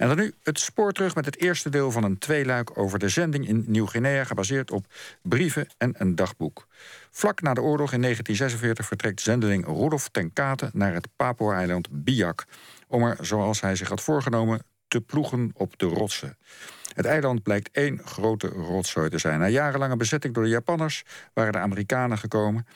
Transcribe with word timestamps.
En 0.00 0.08
dan 0.08 0.16
nu 0.16 0.34
het 0.42 0.58
spoor 0.58 0.92
terug 0.92 1.14
met 1.14 1.24
het 1.24 1.40
eerste 1.40 1.68
deel 1.68 1.90
van 1.90 2.04
een 2.04 2.18
tweeluik 2.18 2.78
over 2.78 2.98
de 2.98 3.08
zending 3.08 3.48
in 3.48 3.64
Nieuw-Guinea, 3.66 4.24
gebaseerd 4.24 4.70
op 4.70 4.86
brieven 5.22 5.68
en 5.78 5.94
een 5.98 6.14
dagboek. 6.14 6.66
Vlak 7.10 7.40
na 7.40 7.54
de 7.54 7.60
oorlog 7.60 7.92
in 7.92 8.00
1946 8.00 8.86
vertrekt 8.86 9.20
zendeling 9.20 9.66
Rudolf 9.66 10.08
ten 10.08 10.32
Kate 10.32 10.70
naar 10.72 10.94
het 10.94 11.08
Papua-eiland 11.16 11.88
Biak. 11.90 12.44
Om 12.88 13.02
er, 13.02 13.16
zoals 13.20 13.60
hij 13.60 13.76
zich 13.76 13.88
had 13.88 14.00
voorgenomen, 14.00 14.62
te 14.88 15.00
ploegen 15.00 15.50
op 15.54 15.78
de 15.78 15.86
rotsen. 15.86 16.36
Het 16.94 17.06
eiland 17.06 17.42
blijkt 17.42 17.68
één 17.72 18.00
grote 18.04 18.46
rotzooi 18.46 19.08
te 19.08 19.18
zijn. 19.18 19.38
Na 19.38 19.48
jarenlange 19.48 19.96
bezetting 19.96 20.34
door 20.34 20.44
de 20.44 20.50
Japanners 20.50 21.02
waren 21.34 21.52
de 21.52 21.58
Amerikanen 21.58 22.18
gekomen. 22.18 22.66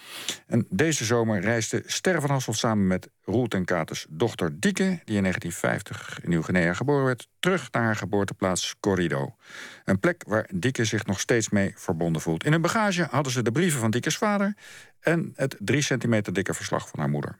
En 0.46 0.67
deze 0.71 1.05
zomer 1.05 1.41
reisde 1.41 1.83
Ster 1.87 2.21
van 2.21 2.31
Hasselt 2.31 2.57
samen 2.57 2.87
met 2.87 3.09
Roel 3.25 3.46
ten 3.46 3.64
Kates 3.64 4.07
dochter 4.09 4.61
Dieke... 4.61 4.85
die 5.05 5.17
in 5.17 5.23
1950 5.23 6.19
in 6.23 6.29
Nieuw-Guinea 6.29 6.75
geboren 6.75 7.05
werd... 7.05 7.29
terug 7.41 7.71
naar 7.71 7.82
haar 7.82 7.96
geboorteplaats 7.96 8.75
Corrido. 8.81 9.37
Een 9.85 10.00
plek 10.00 10.25
waar 10.26 10.49
Dieke 10.54 10.85
zich 10.85 11.07
nog 11.07 11.21
steeds 11.21 11.49
mee 11.49 11.73
verbonden 11.76 12.23
voelt. 12.23 12.45
In 12.45 12.53
hun 12.53 12.62
bagage 12.62 13.07
hadden 13.11 13.32
ze 13.32 13.43
de 13.43 13.53
brieven 13.53 13.81
van 13.81 13.90
Diekes 13.90 14.17
vader... 14.17 14.57
en 15.01 15.32
het 15.37 15.57
drie 15.59 15.82
centimeter 15.82 16.32
dikke 16.32 16.54
verslag 16.54 16.89
van 16.89 16.99
haar 16.99 17.11
moeder. 17.11 17.39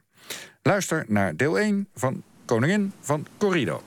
Luister 0.61 1.05
naar 1.07 1.35
deel 1.35 1.59
1 1.59 1.87
van 1.93 2.23
Koningin 2.45 2.93
van 2.99 3.27
Corrido. 3.37 3.81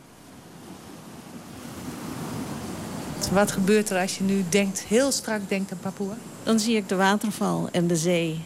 Wat 3.32 3.52
gebeurt 3.52 3.90
er 3.90 4.00
als 4.00 4.18
je 4.18 4.24
nu 4.24 4.44
denkt, 4.48 4.80
heel 4.80 5.12
strak 5.12 5.40
denkt 5.48 5.72
aan 5.72 5.78
Papua? 5.78 6.16
Dan 6.42 6.60
zie 6.60 6.76
ik 6.76 6.88
de 6.88 6.96
waterval 6.96 7.68
en 7.72 7.86
de 7.86 7.96
zee. 7.96 8.40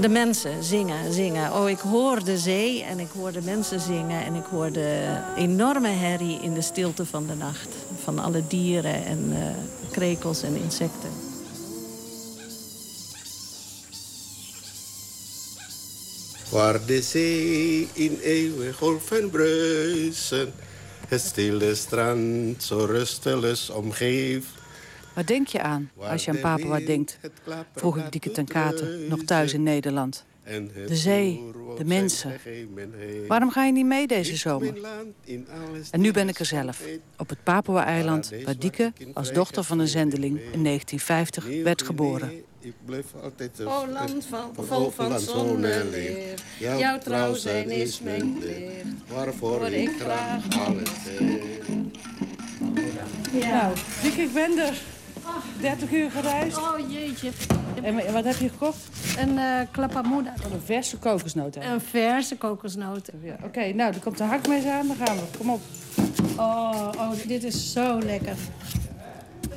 De 0.00 0.08
mensen 0.08 0.64
zingen, 0.64 1.12
zingen. 1.12 1.52
Oh, 1.52 1.68
ik 1.68 1.78
hoor 1.78 2.24
de 2.24 2.38
zee 2.38 2.82
en 2.82 2.98
ik 2.98 3.08
hoor 3.14 3.32
de 3.32 3.42
mensen 3.42 3.80
zingen... 3.80 4.24
en 4.24 4.34
ik 4.34 4.44
hoor 4.44 4.72
de 4.72 5.18
enorme 5.36 5.88
herrie 5.88 6.40
in 6.40 6.54
de 6.54 6.62
stilte 6.62 7.06
van 7.06 7.26
de 7.26 7.34
nacht. 7.34 7.68
Van 8.02 8.18
alle 8.18 8.42
dieren 8.48 9.04
en 9.04 9.18
uh, 9.28 9.36
krekels 9.90 10.42
en 10.42 10.56
insecten. 10.56 11.10
Waar 16.50 16.86
de 16.86 17.02
zee 17.02 17.88
in 17.92 18.18
eeuwig 18.22 18.76
golven 18.76 19.30
bruisen 19.30 20.52
het 21.14 21.22
stille 21.22 21.74
strand 21.74 22.62
zo 22.62 22.84
rusteloos 22.84 23.70
omgeeft. 23.70 24.46
Wat 25.14 25.26
denk 25.26 25.46
je 25.46 25.62
aan 25.62 25.90
als 25.96 26.24
je 26.24 26.30
aan 26.30 26.40
Papua 26.40 26.78
denkt? 26.78 27.18
Vroeg 27.74 27.96
ik 27.96 28.12
Dieke 28.12 28.30
ten 28.30 28.46
Katen, 28.46 29.08
nog 29.08 29.22
thuis 29.22 29.54
in 29.54 29.62
Nederland. 29.62 30.24
De 30.86 30.96
zee, 30.96 31.42
de 31.76 31.84
mensen. 31.84 32.32
Waarom 33.28 33.50
ga 33.50 33.64
je 33.64 33.72
niet 33.72 33.86
mee 33.86 34.06
deze 34.06 34.36
zomer? 34.36 34.74
En 35.90 36.00
nu 36.00 36.12
ben 36.12 36.28
ik 36.28 36.38
er 36.38 36.46
zelf, 36.46 36.80
op 37.16 37.28
het 37.28 37.42
Papua-eiland... 37.42 38.32
waar 38.44 38.58
Dieke 38.58 38.92
als 39.12 39.32
dochter 39.32 39.64
van 39.64 39.78
een 39.78 39.88
zendeling 39.88 40.40
in 40.52 40.64
1950 40.64 41.62
werd 41.62 41.82
geboren. 41.82 42.44
Ik 42.64 42.74
blijf 42.84 43.06
altijd... 43.22 43.60
Oh, 43.64 43.82
land 43.92 44.26
van, 44.26 44.66
vol 44.66 44.90
van 44.90 45.20
zon 45.20 45.64
en 45.64 45.90
leer. 45.90 46.34
Jouw 46.58 46.98
trouw 46.98 47.34
zijn 47.34 47.70
is 47.70 48.00
mijn 48.00 48.38
leer. 48.40 48.84
Waarvoor 49.08 49.66
ik 49.66 49.90
graag 50.00 50.42
alles 50.66 50.90
Ja. 53.32 53.62
Nou, 53.62 53.74
Dick, 54.02 54.14
ik 54.14 54.32
ben 54.32 54.58
er. 54.58 54.82
30 55.60 55.92
uur 55.92 56.10
gereisd. 56.10 56.56
Oh, 56.56 56.90
jeetje. 56.90 57.30
En 57.82 58.12
wat 58.12 58.24
heb 58.24 58.36
je 58.36 58.48
gekocht? 58.48 58.88
Een 59.18 59.34
uh, 59.34 59.60
klapamuda. 59.70 60.34
Oh, 60.46 60.52
een 60.52 60.60
verse 60.64 60.98
kokosnoot. 60.98 61.56
Een 61.56 61.80
verse 61.80 62.36
kokosnoot. 62.36 63.10
Ja, 63.22 63.36
Oké, 63.44 63.72
nou, 63.72 63.94
er 63.94 64.00
komt 64.00 64.18
de 64.18 64.24
hakmes 64.24 64.64
aan. 64.64 64.86
Dan 64.86 64.96
gaan 64.96 65.16
we. 65.16 65.22
Kom 65.38 65.50
op. 65.50 65.60
Oh, 66.36 66.88
oh 66.96 67.10
dit 67.26 67.44
is 67.44 67.72
zo 67.72 67.98
lekker. 67.98 68.36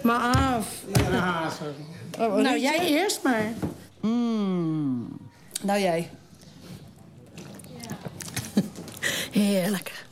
Maar 0.02 0.20
af. 0.20 0.84
Ja, 1.12 1.50
sorry. 1.50 1.97
Oh, 2.18 2.36
nou, 2.36 2.60
jij 2.60 2.80
eerst 2.86 3.23
maar. 3.23 3.54
Mm. 4.02 5.17
Nou, 5.61 5.80
jij. 5.80 6.10
Heerlijk. 9.32 10.05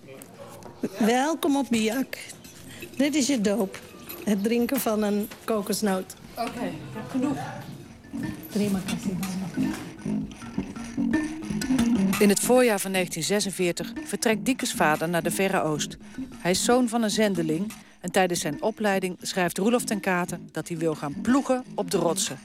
Welkom 0.98 1.58
op 1.58 1.66
Biak. 1.70 2.18
Dit 2.96 3.16
is 3.16 3.28
je 3.28 3.42
doop. 3.42 3.80
Het 4.24 4.44
drinken 4.44 4.80
van 4.80 5.04
een 5.04 5.30
kokosnoot. 5.44 6.16
Oké, 6.38 6.50
okay, 6.50 6.74
genoeg. 7.10 7.38
Prima. 8.50 8.80
In 12.20 12.30
het 12.30 12.40
voorjaar 12.40 12.80
van 12.80 12.92
1946 12.92 13.94
vertrekt 14.04 14.46
Diekes 14.46 14.72
vader 14.72 15.10
naar 15.10 15.24
de 15.24 15.32
Verre 15.32 15.62
Oost. 15.62 15.98
Hij 16.38 16.52
is 16.52 16.64
zoon 16.64 16.90
van 16.90 17.04
een 17.04 17.10
zendeling 17.10 17.72
en 18.06 18.12
tijdens 18.12 18.40
zijn 18.40 18.62
opleiding 18.62 19.18
schrijft 19.22 19.58
Roelof 19.58 19.84
ten 19.84 20.00
Katen 20.00 20.50
dat 20.52 20.68
hij 20.68 20.78
wil 20.78 20.96
gaan 20.96 21.22
ploegen 21.22 21.64
op 21.76 21.92
de 21.92 21.98
rotsen. 21.98 22.40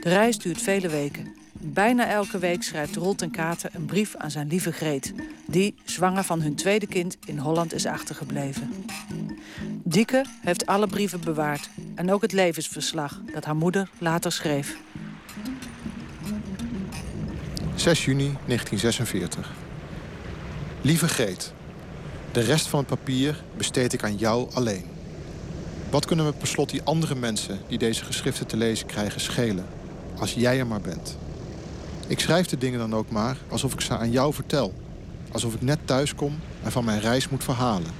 De 0.00 0.08
reis 0.08 0.38
duurt 0.38 0.62
vele 0.62 0.88
weken. 0.88 1.34
Bijna 1.52 2.08
elke 2.08 2.38
week 2.38 2.62
schrijft 2.62 2.96
Roel 2.96 3.14
ten 3.14 3.30
Katen 3.30 3.70
een 3.74 3.84
brief 3.84 4.16
aan 4.16 4.30
zijn 4.30 4.48
lieve 4.48 4.72
Greet... 4.72 5.14
die, 5.46 5.74
zwanger 5.84 6.24
van 6.24 6.40
hun 6.40 6.54
tweede 6.54 6.86
kind, 6.86 7.16
in 7.26 7.38
Holland 7.38 7.72
is 7.74 7.86
achtergebleven. 7.86 8.84
Dieke 9.82 10.24
heeft 10.40 10.66
alle 10.66 10.86
brieven 10.86 11.20
bewaard 11.20 11.70
en 11.94 12.12
ook 12.12 12.22
het 12.22 12.32
levensverslag 12.32 13.20
dat 13.32 13.44
haar 13.44 13.56
moeder 13.56 13.88
later 13.98 14.32
schreef. 14.32 14.76
6 17.74 18.04
juni 18.04 18.36
1946. 18.46 19.52
Lieve 20.80 21.08
Greet, 21.08 21.54
de 22.34 22.40
rest 22.40 22.66
van 22.66 22.78
het 22.78 22.88
papier 22.88 23.42
besteed 23.56 23.92
ik 23.92 24.04
aan 24.04 24.16
jou 24.16 24.48
alleen. 24.54 24.84
Wat 25.90 26.06
kunnen 26.06 26.26
we 26.26 26.32
per 26.32 26.46
slot 26.46 26.70
die 26.70 26.82
andere 26.82 27.14
mensen 27.14 27.58
die 27.68 27.78
deze 27.78 28.04
geschriften 28.04 28.46
te 28.46 28.56
lezen 28.56 28.86
krijgen 28.86 29.20
schelen, 29.20 29.66
als 30.18 30.34
jij 30.34 30.58
er 30.58 30.66
maar 30.66 30.80
bent? 30.80 31.16
Ik 32.06 32.20
schrijf 32.20 32.46
de 32.46 32.58
dingen 32.58 32.78
dan 32.78 32.94
ook 32.94 33.10
maar 33.10 33.36
alsof 33.48 33.72
ik 33.72 33.80
ze 33.80 33.96
aan 33.96 34.10
jou 34.10 34.34
vertel. 34.34 34.74
Alsof 35.32 35.54
ik 35.54 35.62
net 35.62 35.78
thuis 35.84 36.14
kom 36.14 36.38
en 36.62 36.72
van 36.72 36.84
mijn 36.84 37.00
reis 37.00 37.28
moet 37.28 37.44
verhalen. 37.44 37.90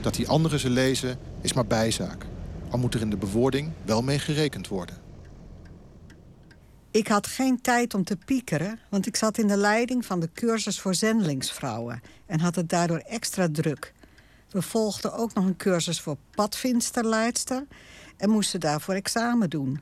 Dat 0.00 0.14
die 0.14 0.28
anderen 0.28 0.60
ze 0.60 0.70
lezen 0.70 1.18
is 1.40 1.52
maar 1.52 1.66
bijzaak. 1.66 2.26
Al 2.70 2.78
moet 2.78 2.94
er 2.94 3.00
in 3.00 3.10
de 3.10 3.16
bewoording 3.16 3.70
wel 3.84 4.02
mee 4.02 4.18
gerekend 4.18 4.68
worden. 4.68 5.07
Ik 6.90 7.08
had 7.08 7.26
geen 7.26 7.60
tijd 7.60 7.94
om 7.94 8.04
te 8.04 8.16
piekeren, 8.16 8.78
want 8.88 9.06
ik 9.06 9.16
zat 9.16 9.38
in 9.38 9.46
de 9.46 9.56
leiding 9.56 10.06
van 10.06 10.20
de 10.20 10.32
cursus 10.32 10.80
voor 10.80 10.94
zendelingsvrouwen 10.94 12.00
en 12.26 12.40
had 12.40 12.54
het 12.54 12.68
daardoor 12.68 12.98
extra 12.98 13.48
druk. 13.52 13.92
We 14.50 14.62
volgden 14.62 15.14
ook 15.14 15.34
nog 15.34 15.44
een 15.44 15.56
cursus 15.56 16.00
voor 16.00 16.16
padvinsterleidster 16.34 17.66
en 18.16 18.30
moesten 18.30 18.60
daarvoor 18.60 18.94
examen 18.94 19.50
doen. 19.50 19.80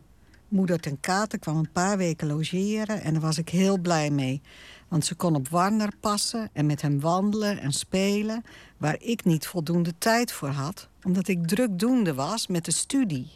Moeder 0.48 0.80
ten 0.80 1.00
Katen 1.00 1.38
kwam 1.38 1.56
een 1.56 1.72
paar 1.72 1.96
weken 1.96 2.26
logeren 2.26 3.00
en 3.00 3.12
daar 3.12 3.22
was 3.22 3.38
ik 3.38 3.48
heel 3.48 3.78
blij 3.78 4.10
mee. 4.10 4.42
Want 4.88 5.04
ze 5.04 5.14
kon 5.14 5.34
op 5.34 5.48
Warner 5.48 5.92
passen 6.00 6.50
en 6.52 6.66
met 6.66 6.82
hem 6.82 7.00
wandelen 7.00 7.58
en 7.58 7.72
spelen... 7.72 8.44
waar 8.76 8.96
ik 9.00 9.24
niet 9.24 9.46
voldoende 9.46 9.94
tijd 9.98 10.32
voor 10.32 10.48
had, 10.48 10.88
omdat 11.02 11.28
ik 11.28 11.46
drukdoende 11.46 12.14
was 12.14 12.46
met 12.46 12.64
de 12.64 12.72
studie. 12.72 13.30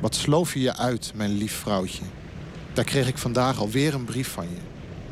Wat 0.00 0.14
sloof 0.14 0.54
je 0.54 0.60
je 0.60 0.76
uit, 0.76 1.12
mijn 1.14 1.30
lief 1.30 1.52
vrouwtje. 1.52 2.02
Daar 2.72 2.84
kreeg 2.84 3.08
ik 3.08 3.18
vandaag 3.18 3.58
alweer 3.58 3.94
een 3.94 4.04
brief 4.04 4.28
van 4.28 4.48
je. 4.48 4.60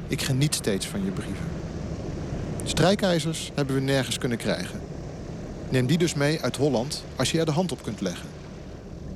Ik 0.06 0.22
geniet 0.22 0.54
steeds 0.54 0.86
van 0.86 1.04
je 1.04 1.10
brieven. 1.10 1.46
Strijkijzers 2.64 3.50
hebben 3.54 3.74
we 3.74 3.80
nergens 3.80 4.18
kunnen 4.18 4.38
krijgen. 4.38 4.80
Neem 5.70 5.86
die 5.86 5.98
dus 5.98 6.14
mee 6.14 6.40
uit 6.40 6.56
Holland 6.56 7.04
als 7.16 7.30
je 7.30 7.38
er 7.38 7.44
de 7.44 7.50
hand 7.52 7.72
op 7.72 7.82
kunt 7.82 8.00
leggen. 8.00 8.28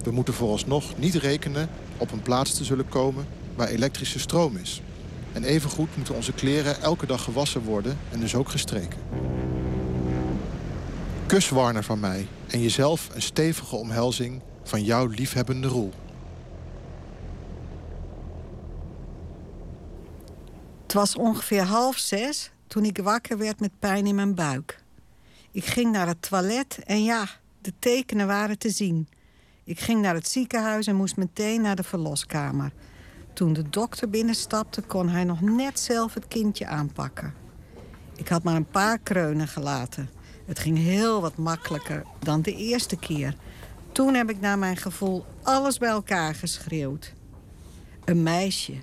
We 0.03 0.11
moeten 0.11 0.34
vooralsnog 0.34 0.99
niet 0.99 1.15
rekenen 1.15 1.69
op 1.97 2.12
een 2.12 2.22
plaats 2.22 2.55
te 2.55 2.65
zullen 2.65 2.88
komen 2.88 3.27
waar 3.55 3.69
elektrische 3.69 4.19
stroom 4.19 4.56
is. 4.56 4.82
En 5.32 5.44
evengoed 5.44 5.97
moeten 5.97 6.15
onze 6.15 6.32
kleren 6.32 6.82
elke 6.82 7.06
dag 7.06 7.25
gewassen 7.25 7.62
worden 7.62 7.99
en 8.11 8.20
dus 8.20 8.35
ook 8.35 8.49
gestreken. 8.49 8.99
Kus 11.26 11.49
Warner 11.49 11.85
van 11.85 12.00
mij 12.00 12.26
en 12.52 12.60
jezelf 12.60 13.08
een 13.14 13.22
stevige 13.22 13.76
omhelzing 13.76 14.43
van 14.62 14.84
jouw 14.84 15.06
liefhebbende 15.06 15.69
Roel. 15.69 15.93
Het 20.82 20.93
was 20.93 21.16
ongeveer 21.16 21.62
half 21.62 21.99
zes 21.99 22.50
toen 22.66 22.84
ik 22.84 22.99
wakker 22.99 23.38
werd 23.38 23.60
met 23.60 23.78
pijn 23.78 24.06
in 24.06 24.14
mijn 24.14 24.34
buik. 24.34 24.82
Ik 25.50 25.64
ging 25.64 25.93
naar 25.93 26.06
het 26.06 26.22
toilet 26.22 26.78
en 26.84 27.04
ja, 27.04 27.26
de 27.60 27.72
tekenen 27.78 28.26
waren 28.26 28.58
te 28.58 28.70
zien. 28.70 29.08
Ik 29.64 29.81
ging 29.81 30.00
naar 30.00 30.14
het 30.14 30.28
ziekenhuis 30.28 30.87
en 30.87 30.96
moest 30.96 31.16
meteen 31.16 31.62
naar 31.62 31.76
de 31.76 31.82
verloskamer. 31.82 32.72
Toen 33.32 33.52
de 33.52 33.69
dokter 33.70 34.10
binnenstapte, 34.10 34.82
kon 34.82 35.08
hij 35.08 35.25
nog 35.25 35.40
net 35.40 35.78
zelf 35.78 36.14
het 36.14 36.28
kindje 36.28 36.66
aanpakken. 36.66 37.34
Ik 38.16 38.28
had 38.28 38.43
maar 38.43 38.56
een 38.56 38.70
paar 38.70 38.99
kreunen 38.99 39.49
gelaten. 39.49 40.10
Het 40.44 40.59
ging 40.59 40.79
heel 40.79 41.21
wat 41.21 41.37
makkelijker 41.37 42.05
dan 42.19 42.43
de 42.43 42.56
eerste 42.56 42.97
keer. 42.97 43.35
Toen 43.93 44.15
heb 44.15 44.31
ik 44.31 44.41
naar 44.41 44.59
mijn 44.59 44.77
gevoel 44.77 45.25
alles 45.43 45.79
bij 45.79 45.89
elkaar 45.89 46.35
geschreeuwd. 46.35 47.12
Een 48.05 48.23
meisje. 48.23 48.75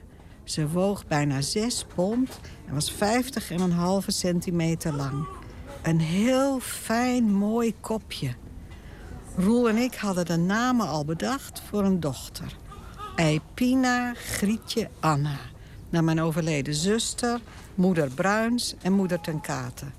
Ze 0.44 0.70
woog 0.70 1.08
bijna 1.08 1.42
6 1.42 1.86
pond 1.96 2.40
en 2.68 2.74
was 2.74 2.94
50,5 2.94 4.08
centimeter 4.08 4.94
lang. 4.94 5.28
Een 5.82 6.00
heel 6.00 6.60
fijn, 6.60 7.34
mooi 7.34 7.76
kopje. 7.80 8.36
Roel 9.36 9.70
en 9.70 9.78
ik 9.78 9.96
hadden 9.96 10.26
de 10.26 10.38
namen 10.38 10.88
al 10.88 11.06
bedacht 11.06 11.62
voor 11.70 11.84
een 11.84 12.00
dochter. 12.00 12.58
Eipina 13.16 14.14
Grietje 14.14 14.90
Anna. 15.00 15.38
Naar 15.90 16.04
mijn 16.04 16.22
overleden 16.22 16.74
zuster, 16.74 17.40
moeder 17.76 18.10
Bruins 18.10 18.76
en 18.82 18.94
moeder 18.94 19.22
ten 19.22 19.42
Katen. 19.42 19.99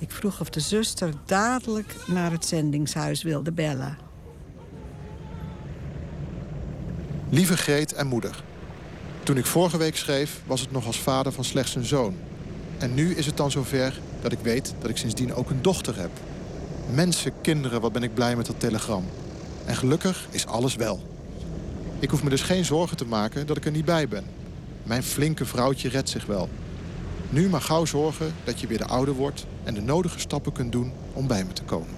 Ik 0.00 0.10
vroeg 0.10 0.40
of 0.40 0.50
de 0.50 0.60
zuster 0.60 1.12
dadelijk 1.24 1.94
naar 2.06 2.30
het 2.30 2.44
zendingshuis 2.44 3.22
wilde 3.22 3.52
bellen. 3.52 3.98
Lieve 7.28 7.56
Greet 7.56 7.92
en 7.92 8.06
moeder. 8.06 8.42
Toen 9.22 9.36
ik 9.36 9.46
vorige 9.46 9.76
week 9.76 9.96
schreef, 9.96 10.40
was 10.46 10.60
het 10.60 10.70
nog 10.72 10.86
als 10.86 11.00
vader 11.00 11.32
van 11.32 11.44
slechts 11.44 11.74
een 11.74 11.84
zoon. 11.84 12.16
En 12.78 12.94
nu 12.94 13.14
is 13.14 13.26
het 13.26 13.36
dan 13.36 13.50
zover 13.50 14.00
dat 14.22 14.32
ik 14.32 14.38
weet 14.38 14.74
dat 14.80 14.90
ik 14.90 14.96
sindsdien 14.96 15.34
ook 15.34 15.50
een 15.50 15.62
dochter 15.62 15.96
heb. 15.96 16.10
Mensen, 16.94 17.32
kinderen, 17.40 17.80
wat 17.80 17.92
ben 17.92 18.02
ik 18.02 18.14
blij 18.14 18.36
met 18.36 18.46
dat 18.46 18.60
telegram. 18.60 19.04
En 19.66 19.76
gelukkig 19.76 20.26
is 20.30 20.46
alles 20.46 20.74
wel. 20.74 21.00
Ik 21.98 22.10
hoef 22.10 22.22
me 22.22 22.30
dus 22.30 22.42
geen 22.42 22.64
zorgen 22.64 22.96
te 22.96 23.06
maken 23.06 23.46
dat 23.46 23.56
ik 23.56 23.64
er 23.64 23.70
niet 23.70 23.84
bij 23.84 24.08
ben. 24.08 24.24
Mijn 24.82 25.02
flinke 25.02 25.44
vrouwtje 25.44 25.88
redt 25.88 26.08
zich 26.08 26.26
wel. 26.26 26.48
Nu 27.32 27.48
maar 27.48 27.60
gauw 27.60 27.84
zorgen 27.84 28.34
dat 28.44 28.60
je 28.60 28.66
weer 28.66 28.78
de 28.78 28.86
ouder 28.86 29.14
wordt... 29.14 29.46
en 29.64 29.74
de 29.74 29.80
nodige 29.80 30.18
stappen 30.18 30.52
kunt 30.52 30.72
doen 30.72 30.92
om 31.12 31.26
bij 31.26 31.44
me 31.44 31.52
te 31.52 31.62
komen. 31.62 31.94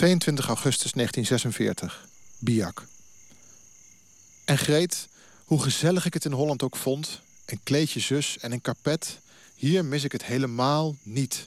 ...22 0.00 0.46
augustus 0.46 0.92
1946. 0.92 2.08
Biak. 2.38 2.86
En 4.44 4.58
Greet, 4.58 5.08
hoe 5.44 5.62
gezellig 5.62 6.06
ik 6.06 6.14
het 6.14 6.24
in 6.24 6.32
Holland 6.32 6.62
ook 6.62 6.76
vond... 6.76 7.20
een 7.46 7.60
kleedje 7.62 8.00
zus 8.00 8.38
en 8.38 8.52
een 8.52 8.60
karpet... 8.60 9.18
hier 9.54 9.84
mis 9.84 10.04
ik 10.04 10.12
het 10.12 10.24
helemaal 10.24 10.94
niet. 11.02 11.46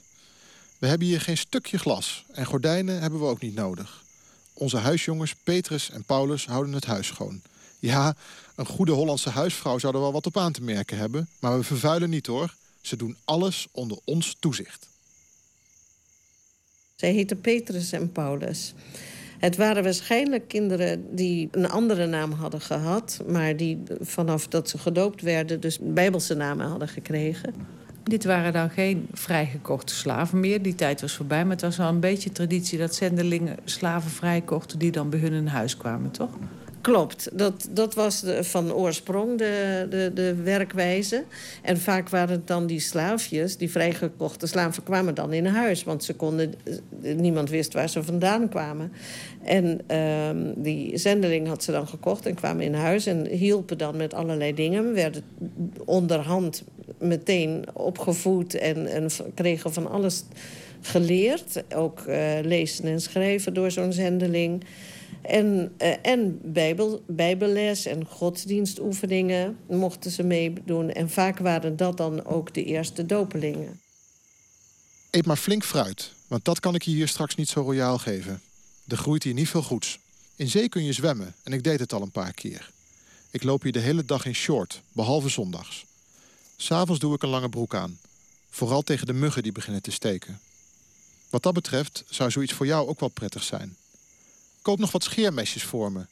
We 0.78 0.86
hebben 0.86 1.06
hier 1.06 1.20
geen 1.20 1.38
stukje 1.38 1.78
glas... 1.78 2.24
en 2.32 2.46
gordijnen 2.46 3.00
hebben 3.00 3.20
we 3.20 3.26
ook 3.26 3.40
niet 3.40 3.54
nodig. 3.54 4.04
Onze 4.52 4.76
huisjongens 4.76 5.34
Petrus 5.42 5.90
en 5.90 6.04
Paulus 6.04 6.46
houden 6.46 6.72
het 6.72 6.84
huis 6.86 7.06
schoon... 7.06 7.42
Ja, 7.80 8.14
een 8.56 8.66
goede 8.66 8.92
Hollandse 8.92 9.30
huisvrouw 9.30 9.78
zou 9.78 9.94
er 9.94 10.00
wel 10.00 10.12
wat 10.12 10.26
op 10.26 10.36
aan 10.36 10.52
te 10.52 10.62
merken 10.62 10.98
hebben. 10.98 11.28
Maar 11.38 11.58
we 11.58 11.64
vervuilen 11.64 12.10
niet 12.10 12.26
hoor. 12.26 12.54
Ze 12.80 12.96
doen 12.96 13.16
alles 13.24 13.66
onder 13.72 13.98
ons 14.04 14.36
toezicht. 14.38 14.88
Zij 16.94 17.12
heten 17.12 17.40
Petrus 17.40 17.92
en 17.92 18.12
Paulus. 18.12 18.74
Het 19.38 19.56
waren 19.56 19.82
waarschijnlijk 19.82 20.48
kinderen 20.48 21.16
die 21.16 21.48
een 21.50 21.68
andere 21.68 22.06
naam 22.06 22.32
hadden 22.32 22.60
gehad... 22.60 23.22
maar 23.28 23.56
die 23.56 23.82
vanaf 24.00 24.48
dat 24.48 24.68
ze 24.68 24.78
gedoopt 24.78 25.22
werden 25.22 25.60
dus 25.60 25.78
bijbelse 25.80 26.34
namen 26.34 26.66
hadden 26.66 26.88
gekregen. 26.88 27.54
Dit 28.02 28.24
waren 28.24 28.52
dan 28.52 28.70
geen 28.70 29.08
vrijgekochte 29.12 29.94
slaven 29.94 30.40
meer. 30.40 30.62
Die 30.62 30.74
tijd 30.74 31.00
was 31.00 31.16
voorbij, 31.16 31.42
maar 31.42 31.52
het 31.52 31.60
was 31.60 31.80
al 31.80 31.88
een 31.88 32.00
beetje 32.00 32.32
traditie... 32.32 32.78
dat 32.78 32.94
zendelingen 32.94 33.56
slaven 33.64 34.10
vrijkochten 34.10 34.78
die 34.78 34.90
dan 34.90 35.10
bij 35.10 35.20
hun 35.20 35.32
in 35.32 35.46
huis 35.46 35.76
kwamen, 35.76 36.10
toch? 36.10 36.30
Klopt, 36.80 37.28
dat, 37.32 37.68
dat 37.70 37.94
was 37.94 38.20
de, 38.20 38.44
van 38.44 38.72
oorsprong 38.72 39.38
de, 39.38 39.86
de, 39.90 40.10
de 40.14 40.34
werkwijze. 40.34 41.24
En 41.62 41.78
vaak 41.78 42.08
waren 42.08 42.34
het 42.34 42.46
dan 42.46 42.66
die 42.66 42.80
slaafjes, 42.80 43.56
die 43.56 43.70
vrijgekochte 43.70 44.46
slaven, 44.46 44.82
kwamen 44.82 45.14
dan 45.14 45.32
in 45.32 45.46
huis. 45.46 45.84
Want 45.84 46.04
ze 46.04 46.14
konden, 46.14 46.54
niemand 47.00 47.50
wist 47.50 47.72
waar 47.72 47.88
ze 47.88 48.02
vandaan 48.02 48.48
kwamen. 48.48 48.92
En 49.44 49.80
uh, 49.90 50.52
die 50.56 50.98
zendeling 50.98 51.46
had 51.46 51.64
ze 51.64 51.72
dan 51.72 51.88
gekocht 51.88 52.26
en 52.26 52.34
kwamen 52.34 52.64
in 52.64 52.74
huis 52.74 53.06
en 53.06 53.26
hielpen 53.26 53.78
dan 53.78 53.96
met 53.96 54.14
allerlei 54.14 54.54
dingen. 54.54 54.94
Werden 54.94 55.22
onderhand 55.84 56.64
meteen 56.98 57.64
opgevoed 57.72 58.54
en, 58.54 58.86
en 58.86 59.08
kregen 59.34 59.72
van 59.72 59.90
alles 59.90 60.24
geleerd. 60.80 61.62
Ook 61.74 62.00
uh, 62.08 62.16
lezen 62.42 62.84
en 62.84 63.00
schrijven 63.00 63.54
door 63.54 63.70
zo'n 63.70 63.92
zendeling. 63.92 64.64
En, 65.22 65.74
uh, 65.78 65.94
en 66.02 66.38
bijbel, 66.42 67.02
bijbelles 67.06 67.86
en 67.86 68.06
godsdienstoefeningen 68.06 69.58
mochten 69.66 70.10
ze 70.10 70.22
meedoen. 70.22 70.90
En 70.90 71.10
vaak 71.10 71.38
waren 71.38 71.76
dat 71.76 71.96
dan 71.96 72.24
ook 72.24 72.54
de 72.54 72.64
eerste 72.64 73.06
dopelingen. 73.06 73.80
Eet 75.10 75.26
maar 75.26 75.36
flink 75.36 75.64
fruit, 75.64 76.12
want 76.26 76.44
dat 76.44 76.60
kan 76.60 76.74
ik 76.74 76.82
je 76.82 76.90
hier 76.90 77.08
straks 77.08 77.34
niet 77.34 77.48
zo 77.48 77.60
royaal 77.60 77.98
geven. 77.98 78.40
Er 78.88 78.96
groeit 78.96 79.22
hier 79.22 79.34
niet 79.34 79.48
veel 79.48 79.62
goeds. 79.62 79.98
In 80.36 80.48
zee 80.48 80.68
kun 80.68 80.84
je 80.84 80.92
zwemmen 80.92 81.34
en 81.42 81.52
ik 81.52 81.64
deed 81.64 81.80
het 81.80 81.92
al 81.92 82.02
een 82.02 82.10
paar 82.10 82.32
keer. 82.32 82.70
Ik 83.30 83.42
loop 83.42 83.62
hier 83.62 83.72
de 83.72 83.78
hele 83.78 84.04
dag 84.04 84.24
in 84.24 84.34
short, 84.34 84.82
behalve 84.92 85.28
zondags. 85.28 85.84
S'avonds 86.56 87.00
doe 87.00 87.14
ik 87.14 87.22
een 87.22 87.28
lange 87.28 87.48
broek 87.48 87.74
aan. 87.74 87.98
Vooral 88.50 88.82
tegen 88.82 89.06
de 89.06 89.12
muggen 89.12 89.42
die 89.42 89.52
beginnen 89.52 89.82
te 89.82 89.90
steken. 89.90 90.40
Wat 91.30 91.42
dat 91.42 91.54
betreft 91.54 92.04
zou 92.08 92.30
zoiets 92.30 92.52
voor 92.52 92.66
jou 92.66 92.88
ook 92.88 93.00
wel 93.00 93.08
prettig 93.08 93.42
zijn. 93.42 93.76
Koop 94.62 94.78
nog 94.78 94.92
wat 94.92 95.04
scheermesjes 95.04 95.62
voor 95.62 95.92
me. 95.92 96.06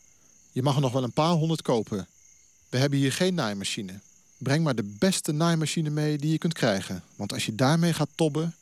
Je 0.53 0.63
mag 0.63 0.75
er 0.75 0.81
nog 0.81 0.93
wel 0.93 1.03
een 1.03 1.13
paar 1.13 1.33
honderd 1.33 1.63
kopen. 1.63 2.07
We 2.69 2.79
hebben 2.79 2.99
hier 2.99 3.13
geen 3.13 3.35
naaimachine. 3.35 4.01
Breng 4.39 4.65
maar 4.65 4.75
de 4.75 4.95
beste 4.99 5.33
naaimachine 5.33 5.91
mee 5.91 6.19
die 6.19 6.31
je 6.31 6.39
kunt 6.39 6.55
krijgen. 6.55 7.03
Want 7.17 7.33
als 7.33 7.47
je 7.47 7.55
daarmee 7.55 7.93
gaat 7.93 8.11
tobben... 8.15 8.55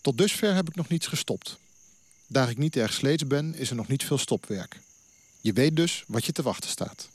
Tot 0.00 0.18
dusver 0.18 0.54
heb 0.54 0.68
ik 0.68 0.74
nog 0.74 0.88
niets 0.88 1.06
gestopt. 1.06 1.58
Daar 2.26 2.50
ik 2.50 2.56
niet 2.56 2.76
erg 2.76 2.92
sleets 2.92 3.26
ben, 3.26 3.54
is 3.54 3.70
er 3.70 3.76
nog 3.76 3.88
niet 3.88 4.04
veel 4.04 4.18
stopwerk. 4.18 4.80
Je 5.40 5.52
weet 5.52 5.76
dus 5.76 6.04
wat 6.06 6.24
je 6.24 6.32
te 6.32 6.42
wachten 6.42 6.70
staat. 6.70 7.08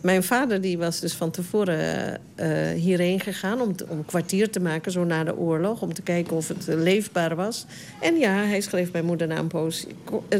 Mijn 0.00 0.22
vader 0.22 0.60
die 0.60 0.78
was 0.78 1.00
dus 1.00 1.12
van 1.14 1.30
tevoren 1.30 2.20
uh, 2.36 2.68
hierheen 2.70 3.20
gegaan 3.20 3.60
om, 3.60 3.74
om 3.88 4.04
kwartier 4.04 4.50
te 4.50 4.60
maken, 4.60 4.92
zo 4.92 5.04
na 5.04 5.24
de 5.24 5.36
oorlog, 5.36 5.82
om 5.82 5.94
te 5.94 6.02
kijken 6.02 6.36
of 6.36 6.48
het 6.48 6.66
leefbaar 6.66 7.36
was. 7.36 7.66
En 8.00 8.16
ja, 8.16 8.34
hij 8.34 8.60
schreef 8.60 8.92
mijn 8.92 9.04
moeder 9.04 9.26
na 9.26 9.38
een 9.38 9.46
poos: 9.46 9.86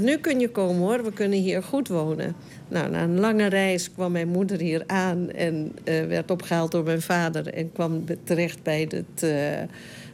Nu 0.01 0.19
kun 0.19 0.41
je 0.41 0.49
komen 0.49 0.83
hoor, 0.83 1.05
we 1.05 1.13
kunnen 1.13 1.39
hier 1.39 1.63
goed 1.63 1.89
wonen. 1.89 2.35
Nou, 2.69 2.91
na 2.91 3.03
een 3.03 3.21
lange 3.21 3.47
reis 3.47 3.93
kwam 3.93 4.13
mijn 4.13 4.29
moeder 4.29 4.61
hier 4.61 4.83
aan 4.87 5.31
en 5.31 5.73
werd 5.85 6.31
opgehaald 6.31 6.73
door 6.73 6.85
mijn 6.85 7.03
vader 7.03 7.49
en 7.49 7.73
kwam 7.73 8.05
terecht 8.25 8.63
bij 8.63 8.89
het. 8.91 9.31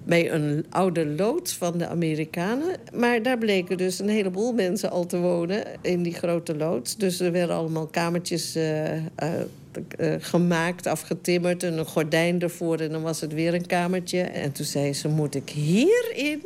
Bij 0.04 0.32
een 0.32 0.66
oude 0.70 1.06
loods 1.06 1.54
van 1.54 1.78
de 1.78 1.86
Amerikanen. 1.86 2.76
Maar 2.92 3.22
daar 3.22 3.38
bleken 3.38 3.76
dus 3.76 3.98
een 3.98 4.08
heleboel 4.08 4.52
mensen 4.52 4.90
al 4.90 5.06
te 5.06 5.18
wonen 5.18 5.64
in 5.80 6.02
die 6.02 6.14
grote 6.14 6.56
loods. 6.56 6.96
Dus 6.96 7.20
er 7.20 7.32
werden 7.32 7.56
allemaal 7.56 7.86
kamertjes 7.86 8.56
uh, 8.56 8.96
uh, 8.96 9.02
uh, 9.98 10.14
gemaakt, 10.18 10.86
afgetimmerd... 10.86 11.62
en 11.62 11.78
een 11.78 11.86
gordijn 11.86 12.40
ervoor 12.40 12.78
en 12.80 12.90
dan 12.90 13.02
was 13.02 13.20
het 13.20 13.32
weer 13.32 13.54
een 13.54 13.66
kamertje. 13.66 14.20
En 14.20 14.52
toen 14.52 14.66
zei 14.66 14.94
ze, 14.94 15.08
moet 15.08 15.34
ik 15.34 15.50
hierin? 15.50 16.42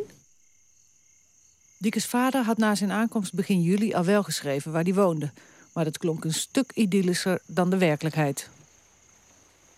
Diekes 1.78 2.06
vader 2.06 2.44
had 2.44 2.58
na 2.58 2.74
zijn 2.74 2.90
aankomst 2.90 3.34
begin 3.34 3.62
juli 3.62 3.94
al 3.94 4.04
wel 4.04 4.22
geschreven 4.22 4.72
waar 4.72 4.82
hij 4.82 4.94
woonde. 4.94 5.30
Maar 5.72 5.84
dat 5.84 5.98
klonk 5.98 6.24
een 6.24 6.34
stuk 6.34 6.70
idyllischer 6.74 7.40
dan 7.46 7.70
de 7.70 7.78
werkelijkheid. 7.78 8.48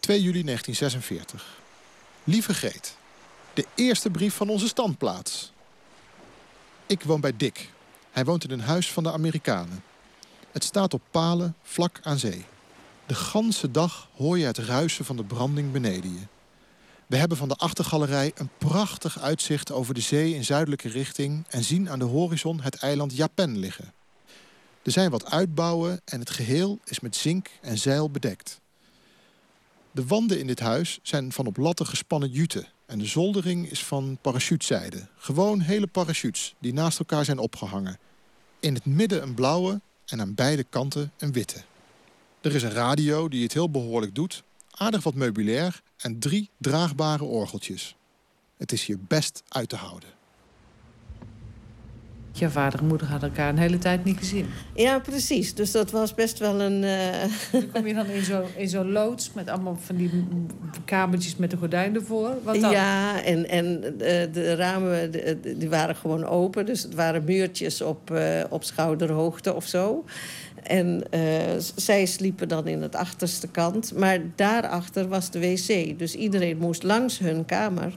2 0.01 0.23
juli 0.23 0.43
1946. 0.45 1.61
Lieve 2.25 2.55
Greet, 2.55 2.97
de 3.59 3.67
eerste 3.75 4.11
brief 4.11 4.35
van 4.35 4.49
onze 4.49 4.67
standplaats. 4.69 5.53
Ik 6.87 7.03
woon 7.03 7.21
bij 7.21 7.37
Dick. 7.37 7.73
Hij 8.11 8.25
woont 8.25 8.45
in 8.45 8.51
een 8.51 8.61
huis 8.61 8.93
van 8.93 9.03
de 9.03 9.13
Amerikanen. 9.13 9.83
Het 10.53 10.65
staat 10.65 10.95
op 10.95 11.03
palen 11.11 11.57
vlak 11.63 12.01
aan 12.03 12.19
zee. 12.19 12.45
De 13.07 13.15
ganse 13.15 13.71
dag 13.71 14.09
hoor 14.17 14.39
je 14.39 14.45
het 14.45 14.59
ruisen 14.59 15.05
van 15.05 15.17
de 15.17 15.25
branding 15.25 15.73
beneden 15.73 16.13
je. 16.13 16.27
We 17.07 17.17
hebben 17.17 17.37
van 17.37 17.49
de 17.49 17.55
achtergalerij 17.55 18.33
een 18.35 18.51
prachtig 18.59 19.19
uitzicht 19.21 19.73
over 19.73 19.95
de 19.95 20.01
zee 20.01 20.35
in 20.35 20.45
zuidelijke 20.45 20.89
richting... 20.89 21.45
en 21.49 21.65
zien 21.65 21.91
aan 21.91 21.99
de 21.99 22.05
horizon 22.05 22.61
het 22.61 22.75
eiland 22.75 23.17
Japan 23.17 23.59
liggen. 23.59 23.93
Er 24.83 24.93
zijn 24.93 25.11
wat 25.11 25.31
uitbouwen 25.31 26.01
en 26.05 26.21
het 26.21 26.31
geheel 26.31 26.79
is 26.85 27.01
met 27.01 27.17
zink 27.17 27.51
en 27.61 27.79
zeil 27.79 28.11
bedekt. 28.11 28.61
De 29.91 30.07
wanden 30.07 30.39
in 30.39 30.47
dit 30.47 30.61
huis 30.61 30.99
zijn 31.03 31.33
van 31.33 31.47
op 31.47 31.57
latten 31.57 31.87
gespannen 31.87 32.31
jute... 32.31 32.67
en 32.89 32.99
de 32.99 33.07
zoldering 33.07 33.71
is 33.71 33.85
van 33.85 34.19
parachutezijde. 34.21 35.09
Gewoon 35.17 35.61
hele 35.61 35.87
parachutes 35.87 36.55
die 36.59 36.73
naast 36.73 36.99
elkaar 36.99 37.25
zijn 37.25 37.39
opgehangen. 37.39 37.99
In 38.61 38.75
het 38.75 38.85
midden 38.85 39.23
een 39.23 39.35
blauwe 39.35 39.81
en 40.07 40.21
aan 40.21 40.35
beide 40.35 40.65
kanten 40.65 41.13
een 41.19 41.33
witte. 41.33 41.63
Er 42.41 42.55
is 42.55 42.63
een 42.63 42.71
radio 42.71 43.29
die 43.29 43.43
het 43.43 43.53
heel 43.53 43.71
behoorlijk 43.71 44.15
doet, 44.15 44.43
aardig 44.71 45.03
wat 45.03 45.15
meubilair... 45.15 45.83
en 45.97 46.19
drie 46.19 46.51
draagbare 46.59 47.25
orgeltjes. 47.25 47.97
Het 48.57 48.73
is 48.73 48.85
hier 48.85 48.99
best 49.01 49.43
uit 49.49 49.69
te 49.69 49.77
houden. 49.77 50.18
Je 52.39 52.51
vader 52.51 52.81
en 52.81 52.87
moeder 52.87 53.07
hadden 53.07 53.29
elkaar 53.29 53.49
een 53.49 53.59
hele 53.59 53.79
tijd 53.79 54.05
niet 54.05 54.19
gezien. 54.19 54.47
Ja, 54.75 54.99
precies. 54.99 55.55
Dus 55.55 55.71
dat 55.71 55.91
was 55.91 56.15
best 56.15 56.39
wel 56.39 56.61
een... 56.61 56.83
Uh... 56.83 56.99
Dan 57.53 57.71
kom 57.73 57.87
je 57.87 57.95
dan 57.95 58.07
in 58.07 58.25
zo'n 58.25 58.69
zo 58.69 58.85
loods 58.85 59.33
met 59.35 59.49
allemaal 59.49 59.79
van 59.81 59.97
die 59.97 60.11
kamertjes 60.85 61.37
met 61.37 61.51
de 61.51 61.57
gordijnen 61.57 62.05
voor? 62.05 62.31
Wat 62.43 62.61
dan? 62.61 62.71
Ja, 62.71 63.23
en, 63.23 63.49
en 63.49 63.81
de, 63.81 64.29
de 64.33 64.55
ramen 64.55 65.11
die 65.59 65.69
waren 65.69 65.97
gewoon 65.97 66.25
open. 66.25 66.67
Dus 66.67 66.83
het 66.83 66.95
waren 66.95 67.25
muurtjes 67.25 67.83
op, 67.83 68.11
uh, 68.11 68.45
op 68.49 68.65
schouderhoogte 68.65 69.55
of 69.55 69.67
zo. 69.67 70.05
En 70.63 71.03
uh, 71.11 71.21
zij 71.75 72.07
sliepen 72.07 72.49
dan 72.49 72.67
in 72.67 72.83
het 72.83 72.95
achterste 72.95 73.49
kant. 73.49 73.93
Maar 73.97 74.19
daarachter 74.35 75.09
was 75.09 75.31
de 75.31 75.41
wc. 75.41 75.99
Dus 75.99 76.15
iedereen 76.15 76.59
moest 76.59 76.83
langs 76.83 77.19
hun 77.19 77.45
kamer. 77.45 77.93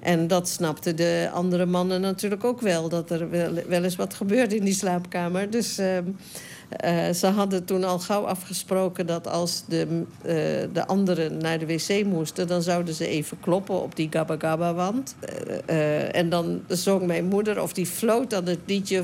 En 0.00 0.26
dat 0.26 0.48
snapten 0.48 0.96
de 0.96 1.30
andere 1.32 1.66
mannen 1.66 2.00
natuurlijk 2.00 2.44
ook 2.44 2.60
wel. 2.60 2.88
Dat 2.88 3.10
er 3.10 3.30
wel, 3.30 3.52
wel 3.68 3.84
eens 3.84 3.96
wat 3.96 4.14
gebeurde 4.14 4.56
in 4.56 4.64
die 4.64 4.74
slaapkamer. 4.74 5.50
Dus 5.50 5.78
uh, 5.78 5.96
uh, 5.96 7.10
ze 7.10 7.26
hadden 7.26 7.64
toen 7.64 7.84
al 7.84 7.98
gauw 7.98 8.26
afgesproken 8.26 9.06
dat 9.06 9.26
als 9.26 9.64
de, 9.68 9.86
uh, 9.86 10.32
de 10.72 10.86
anderen 10.86 11.36
naar 11.36 11.58
de 11.58 11.66
wc 11.66 12.04
moesten... 12.04 12.46
dan 12.48 12.62
zouden 12.62 12.94
ze 12.94 13.06
even 13.06 13.40
kloppen 13.40 13.82
op 13.82 13.96
die 13.96 14.08
Gabba 14.10 14.36
Gabba 14.38 14.74
wand. 14.74 15.16
en 16.12 16.28
dan 16.28 16.60
zong 16.68 17.06
mijn 17.06 17.24
moeder, 17.24 17.62
of 17.62 17.72
die 17.72 17.86
floot 17.86 18.30
dan 18.30 18.46
het 18.46 18.60
liedje... 18.64 19.02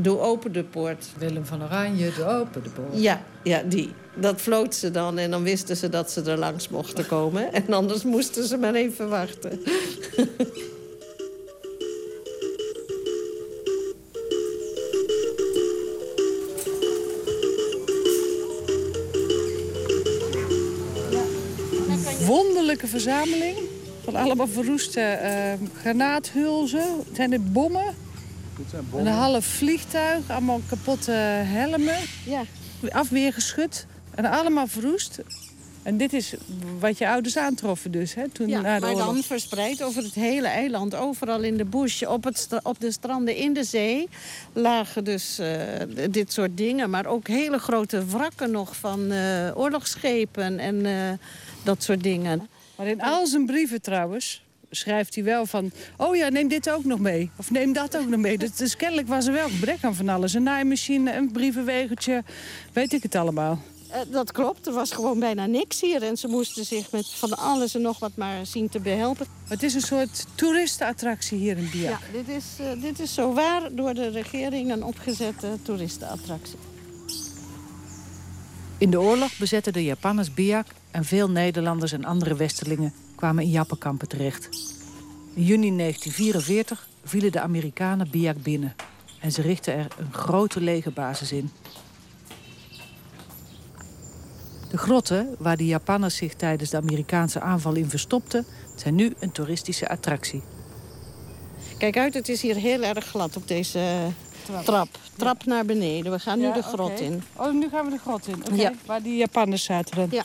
Doe 0.00 0.18
open 0.18 0.52
de 0.52 0.64
poort. 0.64 1.06
Willem 1.18 1.44
van 1.44 1.62
Oranje, 1.62 2.12
doe 2.16 2.24
open 2.24 2.62
de 2.62 2.70
poort. 2.70 3.02
Ja, 3.02 3.22
ja, 3.42 3.62
die. 3.62 3.92
Dat 4.14 4.40
floot 4.40 4.74
ze 4.74 4.90
dan 4.90 5.18
en 5.18 5.30
dan 5.30 5.42
wisten 5.42 5.76
ze 5.76 5.88
dat 5.88 6.10
ze 6.10 6.22
er 6.22 6.38
langs 6.38 6.68
mochten 6.68 7.06
komen. 7.06 7.52
En 7.52 7.72
anders 7.72 8.02
moesten 8.02 8.44
ze 8.46 8.56
maar 8.56 8.74
even 8.74 9.08
wachten. 9.08 9.60
Wonderlijke 22.26 22.86
verzameling 22.86 23.56
van 24.04 24.16
allemaal 24.16 24.48
verroeste 24.48 25.18
uh, 25.22 25.68
granaathulzen. 25.80 26.86
Zijn 27.12 27.30
dit 27.30 27.52
bommen? 27.52 27.94
Een 28.96 29.06
half 29.06 29.44
vliegtuig, 29.44 30.30
allemaal 30.30 30.60
kapotte 30.68 31.12
helmen. 31.12 31.98
Ja. 32.24 32.42
Afweergeschud 32.88 33.86
en 34.24 34.30
allemaal 34.30 34.66
verroest. 34.66 35.20
En 35.82 35.96
dit 35.96 36.12
is 36.12 36.34
wat 36.78 36.98
je 36.98 37.08
ouders 37.08 37.36
aantroffen 37.36 37.90
dus, 37.90 38.14
hè? 38.14 38.28
Toen 38.28 38.48
ja, 38.48 38.60
maar 38.60 38.82
oorlog. 38.82 39.04
dan 39.04 39.22
verspreid 39.22 39.82
over 39.82 40.02
het 40.02 40.14
hele 40.14 40.46
eiland. 40.46 40.94
Overal 40.94 41.42
in 41.42 41.56
de 41.56 41.64
bush, 41.64 42.02
op, 42.02 42.24
het 42.24 42.48
op 42.62 42.80
de 42.80 42.92
stranden 42.92 43.36
in 43.36 43.52
de 43.52 43.64
zee... 43.64 44.08
lagen 44.52 45.04
dus 45.04 45.40
uh, 45.40 45.48
dit 46.10 46.32
soort 46.32 46.56
dingen. 46.56 46.90
Maar 46.90 47.06
ook 47.06 47.28
hele 47.28 47.58
grote 47.58 48.06
wrakken 48.06 48.50
nog 48.50 48.76
van 48.76 49.12
uh, 49.12 49.50
oorlogsschepen 49.54 50.58
en 50.58 50.74
uh, 50.84 50.92
dat 51.62 51.82
soort 51.82 52.02
dingen. 52.02 52.48
Maar 52.76 52.86
in 52.86 53.02
al 53.02 53.26
zijn 53.26 53.46
brieven 53.46 53.82
trouwens 53.82 54.42
schrijft 54.70 55.14
hij 55.14 55.24
wel 55.24 55.46
van... 55.46 55.70
oh 55.96 56.16
ja, 56.16 56.28
neem 56.28 56.48
dit 56.48 56.70
ook 56.70 56.84
nog 56.84 56.98
mee. 56.98 57.30
Of 57.36 57.50
neem 57.50 57.72
dat 57.72 57.96
ook 57.96 58.08
nog 58.08 58.20
mee. 58.20 58.38
Dus, 58.38 58.56
dus 58.56 58.76
kennelijk 58.76 59.08
was 59.08 59.26
er 59.26 59.32
wel 59.32 59.48
gebrek 59.48 59.78
aan 59.80 59.94
van 59.94 60.08
alles. 60.08 60.34
Een 60.34 60.42
naaimachine, 60.42 61.16
een 61.16 61.32
brievenwegertje, 61.32 62.22
weet 62.72 62.92
ik 62.92 63.02
het 63.02 63.14
allemaal. 63.14 63.58
Uh, 63.90 64.12
dat 64.12 64.32
klopt, 64.32 64.66
er 64.66 64.72
was 64.72 64.92
gewoon 64.92 65.18
bijna 65.18 65.46
niks 65.46 65.80
hier. 65.80 66.02
En 66.02 66.16
ze 66.16 66.28
moesten 66.28 66.64
zich 66.64 66.92
met 66.92 67.06
van 67.06 67.36
alles 67.36 67.74
en 67.74 67.82
nog 67.82 67.98
wat 67.98 68.16
maar 68.16 68.46
zien 68.46 68.68
te 68.68 68.80
behelpen. 68.80 69.26
Het 69.48 69.62
is 69.62 69.74
een 69.74 69.80
soort 69.80 70.26
toeristenattractie 70.34 71.38
hier 71.38 71.56
in 71.56 71.68
Biak. 71.72 71.90
Ja, 71.90 71.98
dit 72.12 72.28
is, 72.28 72.44
uh, 72.60 72.82
dit 72.82 73.00
is 73.00 73.14
zo 73.14 73.32
waar 73.32 73.74
door 73.74 73.94
de 73.94 74.08
regering 74.08 74.72
een 74.72 74.84
opgezette 74.84 75.48
toeristenattractie. 75.62 76.58
In 78.78 78.90
de 78.90 79.00
oorlog 79.00 79.38
bezetten 79.38 79.72
de 79.72 79.84
Japanners 79.84 80.34
Biak... 80.34 80.66
en 80.90 81.04
veel 81.04 81.30
Nederlanders 81.30 81.92
en 81.92 82.04
andere 82.04 82.36
Westerlingen 82.36 82.92
kwamen 83.14 83.44
in 83.44 83.50
Jappenkampen 83.50 84.08
terecht. 84.08 84.48
In 85.34 85.42
juni 85.42 85.76
1944 85.76 86.88
vielen 87.04 87.32
de 87.32 87.40
Amerikanen 87.40 88.10
Biak 88.10 88.42
binnen. 88.42 88.74
En 89.20 89.32
ze 89.32 89.42
richtten 89.42 89.74
er 89.74 89.86
een 89.98 90.12
grote 90.12 90.60
legerbasis 90.60 91.32
in. 91.32 91.50
De 94.70 94.78
grotten 94.78 95.34
waar 95.38 95.56
de 95.56 95.66
Japanners 95.66 96.16
zich 96.16 96.34
tijdens 96.34 96.70
de 96.70 96.76
Amerikaanse 96.76 97.40
aanval 97.40 97.74
in 97.74 97.90
verstopten... 97.90 98.46
zijn 98.76 98.94
nu 98.94 99.14
een 99.18 99.32
toeristische 99.32 99.88
attractie. 99.88 100.42
Kijk 101.78 101.96
uit, 101.96 102.14
het 102.14 102.28
is 102.28 102.42
hier 102.42 102.56
heel 102.56 102.82
erg 102.82 103.04
glad 103.04 103.36
op 103.36 103.48
deze 103.48 104.12
trap. 104.44 104.64
Trap, 104.64 104.88
trap 105.16 105.44
naar 105.44 105.64
beneden. 105.64 106.12
We 106.12 106.18
gaan 106.18 106.38
nu 106.38 106.44
ja, 106.44 106.52
de 106.52 106.62
grot 106.62 106.90
okay. 106.90 107.04
in. 107.04 107.22
Oh, 107.36 107.52
nu 107.52 107.68
gaan 107.68 107.84
we 107.84 107.90
de 107.90 107.98
grot 107.98 108.26
in. 108.26 108.44
Okay. 108.44 108.56
Ja. 108.56 108.72
Waar 108.86 109.02
die 109.02 109.16
Japanners 109.16 109.64
zaten. 109.64 110.08
Ja. 110.10 110.24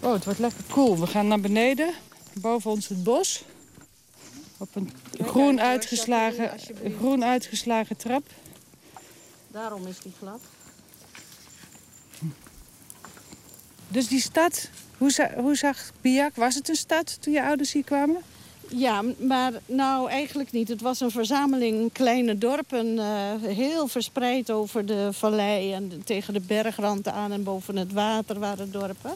Oh, 0.00 0.12
het 0.12 0.24
wordt 0.24 0.38
lekker 0.38 0.64
cool. 0.70 1.00
We 1.00 1.06
gaan 1.06 1.28
naar 1.28 1.40
beneden. 1.40 1.94
Boven 2.32 2.70
ons 2.70 2.88
het 2.88 3.04
bos. 3.04 3.44
Op 4.58 4.68
een 4.72 4.92
groen 5.24 5.60
uitgeslagen, 5.60 6.50
groen 6.98 7.24
uitgeslagen 7.24 7.96
trap. 7.96 8.22
Daarom 9.48 9.86
is 9.86 9.98
die 9.98 10.12
glad. 10.18 10.40
Dus 13.88 14.08
die 14.08 14.20
stad, 14.20 14.68
hoe, 14.98 15.30
hoe 15.36 15.56
zag 15.56 15.92
Biak? 16.00 16.36
Was 16.36 16.54
het 16.54 16.68
een 16.68 16.76
stad 16.76 17.16
toen 17.20 17.32
je 17.32 17.42
ouders 17.42 17.72
hier 17.72 17.84
kwamen? 17.84 18.22
Ja, 18.68 19.02
maar 19.18 19.52
nou 19.66 20.10
eigenlijk 20.10 20.52
niet. 20.52 20.68
Het 20.68 20.80
was 20.80 21.00
een 21.00 21.10
verzameling 21.10 21.92
kleine 21.92 22.38
dorpen, 22.38 22.86
uh, 22.86 23.04
heel 23.42 23.88
verspreid 23.88 24.50
over 24.50 24.86
de 24.86 25.08
vallei 25.12 25.72
en 25.72 26.02
tegen 26.04 26.34
de 26.34 26.40
bergrand 26.40 27.08
aan 27.08 27.32
en 27.32 27.42
boven 27.42 27.76
het 27.76 27.92
water 27.92 28.38
waren 28.38 28.72
dorpen. 28.72 29.14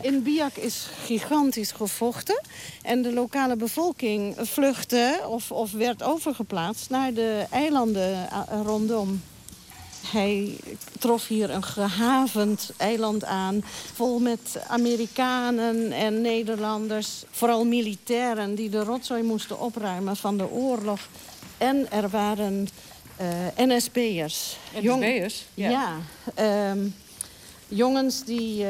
In 0.00 0.22
Biak 0.22 0.56
is 0.56 0.86
gigantisch 1.04 1.72
gevochten 1.72 2.40
en 2.82 3.02
de 3.02 3.12
lokale 3.12 3.56
bevolking 3.56 4.34
vluchtte 4.38 5.20
of, 5.28 5.52
of 5.52 5.72
werd 5.72 6.02
overgeplaatst 6.02 6.90
naar 6.90 7.12
de 7.12 7.46
eilanden 7.50 8.28
rondom. 8.64 9.22
Hij 10.06 10.56
trof 10.98 11.26
hier 11.26 11.50
een 11.50 11.64
gehavend 11.64 12.72
eiland 12.76 13.24
aan, 13.24 13.64
vol 13.94 14.18
met 14.18 14.58
Amerikanen 14.68 15.92
en 15.92 16.20
Nederlanders. 16.20 17.24
Vooral 17.30 17.64
militairen 17.64 18.54
die 18.54 18.70
de 18.70 18.84
rotzooi 18.84 19.22
moesten 19.22 19.60
opruimen 19.60 20.16
van 20.16 20.36
de 20.36 20.50
oorlog. 20.50 21.00
En 21.58 21.90
er 21.90 22.08
waren 22.08 22.68
uh, 23.20 23.66
NSB'ers. 23.66 24.56
NSB'ers? 24.80 25.44
Ja. 25.54 25.70
ja 25.70 26.70
um, 26.70 26.94
jongens 27.74 28.24
die, 28.24 28.62
uh, 28.62 28.68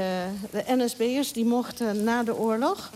de 0.50 0.64
NSB'ers, 0.66 1.32
die 1.32 1.44
mochten 1.44 2.04
na 2.04 2.22
de 2.22 2.36
oorlog, 2.36 2.90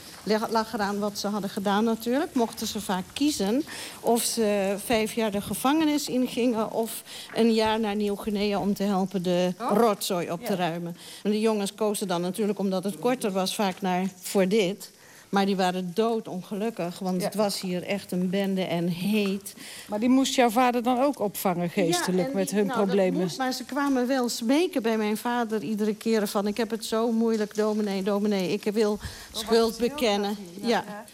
lag 0.50 0.74
eraan 0.74 0.98
wat 0.98 1.18
ze 1.18 1.26
hadden 1.26 1.50
gedaan 1.50 1.84
natuurlijk, 1.84 2.34
mochten 2.34 2.66
ze 2.66 2.80
vaak 2.80 3.04
kiezen 3.12 3.64
of 4.00 4.22
ze 4.22 4.76
vijf 4.84 5.12
jaar 5.12 5.30
de 5.30 5.40
gevangenis 5.40 6.08
ingingen 6.08 6.72
of 6.72 7.02
een 7.34 7.54
jaar 7.54 7.80
naar 7.80 7.96
Nieuw-Guinea 7.96 8.60
om 8.60 8.74
te 8.74 8.82
helpen 8.82 9.22
de 9.22 9.54
oh. 9.60 9.70
rotzooi 9.76 10.30
op 10.30 10.40
ja. 10.40 10.46
te 10.46 10.54
ruimen. 10.54 10.96
En 11.22 11.30
de 11.30 11.40
jongens 11.40 11.74
kozen 11.74 12.08
dan 12.08 12.20
natuurlijk, 12.20 12.58
omdat 12.58 12.84
het 12.84 12.98
korter 12.98 13.30
was, 13.30 13.54
vaak 13.54 13.80
naar 13.80 14.08
voor 14.20 14.48
dit. 14.48 14.94
Maar 15.36 15.46
die 15.46 15.56
waren 15.56 15.90
doodongelukkig, 15.94 16.98
want 16.98 17.20
ja. 17.20 17.26
het 17.26 17.34
was 17.34 17.60
hier 17.60 17.82
echt 17.82 18.12
een 18.12 18.30
bende 18.30 18.62
en 18.62 18.88
heet. 18.88 19.54
Maar 19.88 20.00
die 20.00 20.08
moest 20.08 20.34
jouw 20.34 20.50
vader 20.50 20.82
dan 20.82 21.02
ook 21.02 21.18
opvangen 21.18 21.70
geestelijk 21.70 22.28
ja, 22.28 22.34
met 22.34 22.48
die, 22.48 22.58
hun 22.58 22.66
nou, 22.66 22.78
problemen? 22.78 23.20
Moest, 23.20 23.38
maar 23.38 23.52
ze 23.52 23.64
kwamen 23.64 24.06
wel 24.06 24.28
smeken 24.28 24.82
bij 24.82 24.96
mijn 24.96 25.16
vader 25.16 25.62
iedere 25.62 25.94
keer 25.94 26.26
van... 26.26 26.46
ik 26.46 26.56
heb 26.56 26.70
het 26.70 26.84
zo 26.84 27.12
moeilijk, 27.12 27.54
dominee, 27.54 28.02
dominee, 28.02 28.52
ik 28.52 28.64
wil 28.72 28.98
schuld 29.32 29.78
bekennen. 29.78 30.36
Ja, 30.60 30.68
ja. 30.68 31.04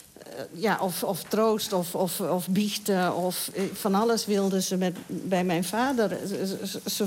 ja 0.52 0.79
of, 0.81 1.02
of, 1.05 1.23
troost 1.23 1.73
of, 1.73 1.95
of, 1.95 2.21
of 2.21 2.49
biechten 2.49 3.17
of 3.17 3.50
van 3.73 3.95
alles 3.95 4.26
wilden 4.26 4.62
ze 4.62 4.76
met, 4.76 4.97
bij 5.07 5.45
mijn 5.45 5.64
vader. 5.64 6.19
Ze, 6.26 6.81
ze, 6.87 7.07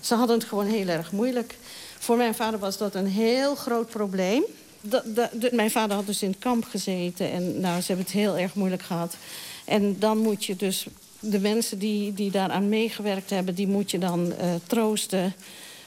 ze 0.00 0.14
hadden 0.14 0.38
het 0.38 0.48
gewoon 0.48 0.66
heel 0.66 0.88
erg 0.88 1.12
moeilijk. 1.12 1.56
Voor 1.98 2.16
mijn 2.16 2.34
vader 2.34 2.58
was 2.58 2.78
dat 2.78 2.94
een 2.94 3.06
heel 3.06 3.54
groot 3.54 3.90
probleem. 3.90 4.44
De, 4.88 5.02
de, 5.14 5.28
de, 5.32 5.50
mijn 5.52 5.70
vader 5.70 5.96
had 5.96 6.06
dus 6.06 6.22
in 6.22 6.30
het 6.30 6.38
kamp 6.38 6.64
gezeten 6.64 7.30
en 7.30 7.60
nou, 7.60 7.80
ze 7.80 7.86
hebben 7.86 8.04
het 8.04 8.14
heel 8.14 8.36
erg 8.36 8.54
moeilijk 8.54 8.82
gehad. 8.82 9.16
En 9.64 9.98
dan 9.98 10.18
moet 10.18 10.44
je 10.44 10.56
dus 10.56 10.86
de 11.20 11.40
mensen 11.40 11.78
die, 11.78 12.12
die 12.12 12.30
daaraan 12.30 12.68
meegewerkt 12.68 13.30
hebben... 13.30 13.54
die 13.54 13.68
moet 13.68 13.90
je 13.90 13.98
dan 13.98 14.26
uh, 14.26 14.54
troosten 14.66 15.34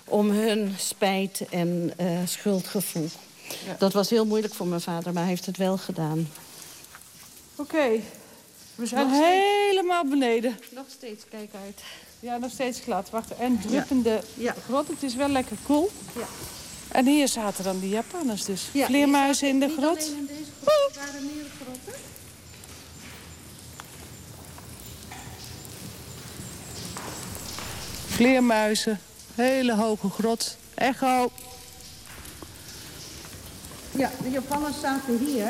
om 0.06 0.30
hun 0.30 0.74
spijt 0.78 1.46
en 1.50 1.94
uh, 2.02 2.20
schuldgevoel. 2.26 3.10
Ja. 3.66 3.76
Dat 3.80 3.94
was 3.94 4.10
heel 4.10 4.26
moeilijk 4.26 4.54
voor 4.54 4.68
mijn 4.68 4.82
vader, 4.82 5.14
maar 5.14 5.22
hij 5.22 5.32
heeft 5.32 5.46
het 5.46 5.58
wel 5.58 5.78
gedaan. 5.78 6.30
Oké, 7.56 7.76
okay. 7.76 8.04
we 8.76 8.86
zijn 8.86 9.08
nog 9.08 9.20
helemaal 9.20 10.06
steeds, 10.06 10.20
beneden. 10.20 10.60
Nog 10.76 10.86
steeds, 10.90 11.24
kijk 11.30 11.50
uit. 11.66 11.82
Ja, 12.20 12.38
nog 12.38 12.52
steeds 12.52 12.80
glad. 12.80 13.10
Wacht, 13.10 13.36
en 13.36 13.60
druppende 13.68 14.10
ja. 14.10 14.22
Ja. 14.44 14.56
grot. 14.66 14.88
Het 14.88 15.04
is 15.04 15.16
wel 15.16 15.30
lekker 15.30 15.58
koel. 15.66 15.90
Ja. 16.16 16.28
En 16.92 17.06
hier 17.06 17.28
zaten 17.28 17.64
dan 17.64 17.80
die 17.80 17.90
Japanners 17.90 18.46
dus. 18.46 18.62
Vleermuizen 18.72 19.48
in 19.48 19.60
de 19.60 19.76
grot. 19.78 19.98
in 19.98 20.26
deze 20.26 20.52
grot, 20.64 20.96
waren 20.96 21.26
meer 21.26 21.46
grotten. 21.62 21.94
Vleermuizen, 28.08 29.00
hele 29.36 29.76
hoge 29.76 30.10
grot. 30.10 30.58
Echo. 30.74 31.32
Ja, 33.92 34.12
de 34.24 34.30
Japanners 34.30 34.80
zaten 34.82 35.18
hier. 35.18 35.48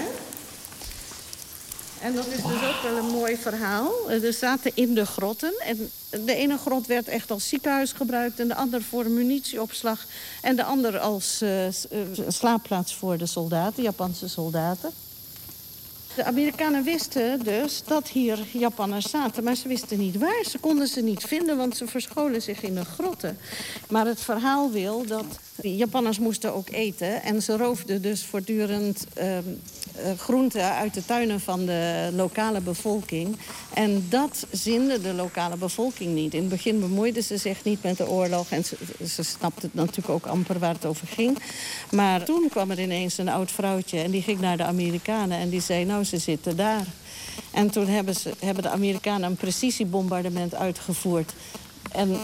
En 2.01 2.15
dat 2.15 2.27
is 2.27 2.35
dus 2.35 2.63
ook 2.67 2.81
wel 2.83 2.97
een 2.97 3.09
mooi 3.09 3.37
verhaal. 3.37 4.09
Eh, 4.09 4.23
er 4.23 4.33
zaten 4.33 4.71
in 4.73 4.93
de 4.93 5.05
grotten 5.05 5.53
en 5.59 5.91
de 6.09 6.35
ene 6.35 6.57
grot 6.57 6.87
werd 6.87 7.07
echt 7.07 7.31
als 7.31 7.49
ziekenhuis 7.49 7.91
gebruikt... 7.91 8.39
en 8.39 8.47
de 8.47 8.55
andere 8.55 8.83
voor 8.83 9.09
munitieopslag. 9.09 10.05
En 10.41 10.55
de 10.55 10.63
andere 10.63 10.99
als 10.99 11.41
uh, 11.41 11.67
slaapplaats 12.27 12.95
voor 12.95 13.17
de 13.17 13.25
soldaten, 13.25 13.83
Japanse 13.83 14.27
soldaten. 14.27 14.91
De 16.15 16.23
Amerikanen 16.23 16.83
wisten 16.83 17.43
dus 17.43 17.83
dat 17.85 18.07
hier 18.07 18.39
Japanners 18.51 19.09
zaten, 19.09 19.43
maar 19.43 19.55
ze 19.55 19.67
wisten 19.67 19.97
niet 19.97 20.17
waar. 20.17 20.43
Ze 20.49 20.57
konden 20.57 20.87
ze 20.87 21.01
niet 21.01 21.23
vinden, 21.23 21.57
want 21.57 21.77
ze 21.77 21.87
verscholen 21.87 22.41
zich 22.41 22.61
in 22.61 22.75
de 22.75 22.85
grotten. 22.85 23.37
Maar 23.89 24.05
het 24.05 24.21
verhaal 24.21 24.71
wil 24.71 25.05
dat 25.05 25.25
Japanners 25.61 26.19
moesten 26.19 26.53
ook 26.53 26.69
eten... 26.69 27.23
en 27.23 27.41
ze 27.41 27.57
roofden 27.57 28.01
dus 28.01 28.23
voortdurend 28.23 29.05
uh, 29.17 29.37
groenten 30.17 30.73
uit 30.73 30.93
de 30.93 31.05
tuinen 31.05 31.39
van 31.39 31.65
de 31.65 32.09
lokale 32.15 32.61
bevolking. 32.61 33.37
En 33.73 34.05
dat 34.09 34.47
zinde 34.51 35.01
de 35.01 35.13
lokale 35.13 35.57
bevolking 35.57 36.13
niet. 36.13 36.33
In 36.33 36.39
het 36.39 36.49
begin 36.49 36.79
bemoeiden 36.79 37.23
ze 37.23 37.37
zich 37.37 37.63
niet 37.63 37.83
met 37.83 37.97
de 37.97 38.09
oorlog... 38.09 38.49
en 38.49 38.65
ze, 38.65 38.75
ze 39.07 39.23
snapten 39.23 39.69
natuurlijk 39.71 40.09
ook 40.09 40.25
amper 40.25 40.59
waar 40.59 40.73
het 40.73 40.85
over 40.85 41.07
ging. 41.07 41.37
Maar 41.91 42.23
toen 42.23 42.47
kwam 42.49 42.71
er 42.71 42.79
ineens 42.79 43.17
een 43.17 43.29
oud 43.29 43.51
vrouwtje 43.51 43.99
en 43.99 44.11
die 44.11 44.21
ging 44.21 44.39
naar 44.39 44.57
de 44.57 44.63
Amerikanen... 44.63 45.37
en 45.37 45.49
die 45.49 45.61
zei, 45.61 45.85
nou, 45.85 46.03
ze 46.03 46.17
zitten 46.17 46.55
daar. 46.55 46.85
En 47.51 47.69
toen 47.69 47.87
hebben, 47.87 48.15
ze, 48.15 48.31
hebben 48.39 48.63
de 48.63 48.69
Amerikanen 48.69 49.29
een 49.29 49.35
precisiebombardement 49.35 50.55
uitgevoerd. 50.55 51.33
En 51.91 52.17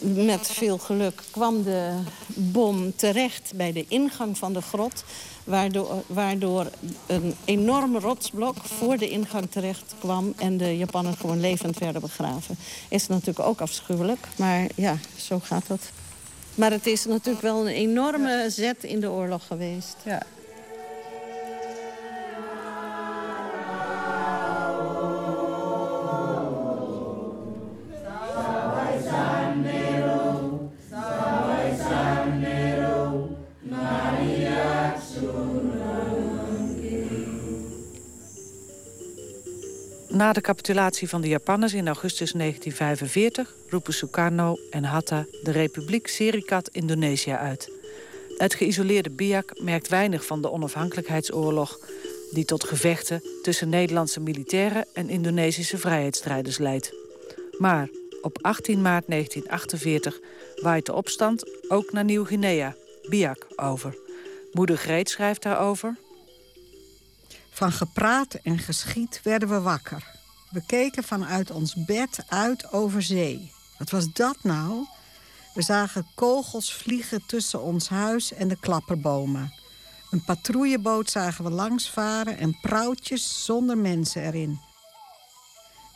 met 0.00 0.46
veel 0.46 0.78
geluk 0.78 1.22
kwam 1.30 1.62
de 1.62 1.92
bom 2.26 2.96
terecht 2.96 3.52
bij 3.54 3.72
de 3.72 3.84
ingang 3.88 4.38
van 4.38 4.52
de 4.52 4.62
grot... 4.62 5.04
waardoor, 5.44 6.02
waardoor 6.06 6.70
een 7.06 7.34
enorm 7.44 7.96
rotsblok 7.96 8.56
voor 8.56 8.96
de 8.96 9.08
ingang 9.08 9.50
terecht 9.50 9.94
kwam... 9.98 10.32
en 10.36 10.56
de 10.56 10.76
Japanners 10.76 11.16
gewoon 11.16 11.40
levend 11.40 11.78
werden 11.78 12.00
begraven. 12.00 12.56
Is 12.88 13.06
natuurlijk 13.06 13.46
ook 13.46 13.60
afschuwelijk, 13.60 14.28
maar 14.36 14.68
ja, 14.74 14.98
zo 15.16 15.40
gaat 15.42 15.66
dat. 15.66 15.80
Maar 16.54 16.70
het 16.70 16.86
is 16.86 17.04
natuurlijk 17.04 17.42
wel 17.42 17.60
een 17.60 17.74
enorme 17.74 18.46
zet 18.50 18.84
in 18.84 19.00
de 19.00 19.10
oorlog 19.10 19.46
geweest. 19.46 19.96
Ja, 20.04 20.22
de 40.38 40.44
capitulatie 40.44 41.08
van 41.08 41.20
de 41.20 41.28
Japanners 41.28 41.74
in 41.74 41.86
augustus 41.86 42.32
1945... 42.32 43.54
roepen 43.68 43.94
Sukarno 43.94 44.56
en 44.70 44.84
Hatta 44.84 45.26
de 45.42 45.50
Republiek 45.50 46.06
Serikat 46.06 46.68
Indonesië 46.68 47.32
uit. 47.32 47.70
Het 48.36 48.54
geïsoleerde 48.54 49.10
Biak 49.10 49.60
merkt 49.60 49.88
weinig 49.88 50.26
van 50.26 50.42
de 50.42 50.50
onafhankelijkheidsoorlog... 50.50 51.78
die 52.30 52.44
tot 52.44 52.64
gevechten 52.64 53.22
tussen 53.42 53.68
Nederlandse 53.68 54.20
militairen 54.20 54.86
en 54.94 55.08
Indonesische 55.08 55.78
vrijheidsstrijders 55.78 56.58
leidt. 56.58 56.92
Maar 57.58 57.88
op 58.22 58.38
18 58.42 58.82
maart 58.82 59.04
1948 59.06 60.20
waait 60.62 60.86
de 60.86 60.92
opstand 60.92 61.44
ook 61.68 61.92
naar 61.92 62.04
Nieuw-Guinea, 62.04 62.76
Biak, 63.08 63.46
over. 63.56 63.96
Moeder 64.52 64.76
Greet 64.76 65.10
schrijft 65.10 65.42
daarover... 65.42 65.96
Van 67.50 67.72
gepraat 67.72 68.34
en 68.42 68.58
geschiet 68.58 69.20
werden 69.22 69.48
we 69.48 69.60
wakker. 69.60 70.17
We 70.50 70.62
keken 70.66 71.04
vanuit 71.04 71.50
ons 71.50 71.74
bed 71.74 72.24
uit 72.28 72.72
over 72.72 73.02
zee. 73.02 73.52
Wat 73.78 73.90
was 73.90 74.12
dat 74.12 74.36
nou? 74.42 74.86
We 75.54 75.62
zagen 75.62 76.06
kogels 76.14 76.72
vliegen 76.72 77.22
tussen 77.26 77.62
ons 77.62 77.88
huis 77.88 78.32
en 78.32 78.48
de 78.48 78.56
klapperbomen. 78.56 79.52
Een 80.10 80.24
patrouilleboot 80.24 81.10
zagen 81.10 81.44
we 81.44 81.50
langsvaren 81.50 82.38
en 82.38 82.58
prauwtjes 82.60 83.44
zonder 83.44 83.78
mensen 83.78 84.22
erin. 84.22 84.60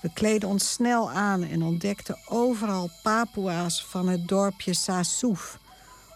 We 0.01 0.13
kleden 0.13 0.49
ons 0.49 0.73
snel 0.73 1.11
aan 1.11 1.43
en 1.43 1.63
ontdekten 1.63 2.19
overal 2.29 2.91
Papua's 3.03 3.85
van 3.85 4.09
het 4.09 4.29
dorpje 4.29 4.75
Sasouf. 4.75 5.59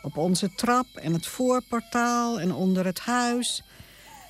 Op 0.03 0.17
onze 0.17 0.55
trap 0.55 0.87
en 0.95 1.13
het 1.13 1.27
voorportaal 1.27 2.41
en 2.41 2.53
onder 2.53 2.85
het 2.85 3.01
huis. 3.01 3.63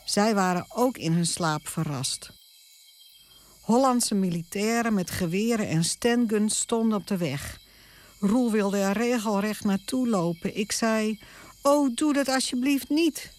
Zij 0.04 0.34
waren 0.34 0.66
ook 0.68 0.96
in 0.96 1.12
hun 1.12 1.26
slaap 1.26 1.68
verrast. 1.68 2.35
Hollandse 3.66 4.14
militairen 4.14 4.94
met 4.94 5.10
geweren 5.10 5.68
en 5.68 5.84
standguns 5.84 6.58
stonden 6.58 6.98
op 6.98 7.06
de 7.06 7.16
weg. 7.16 7.60
Roel 8.20 8.50
wilde 8.50 8.78
er 8.78 8.92
regelrecht 8.92 9.64
naartoe 9.64 10.08
lopen. 10.08 10.56
Ik 10.56 10.72
zei, 10.72 11.20
oh, 11.62 11.94
doe 11.94 12.12
dat 12.12 12.28
alsjeblieft 12.28 12.88
niet. 12.88 13.32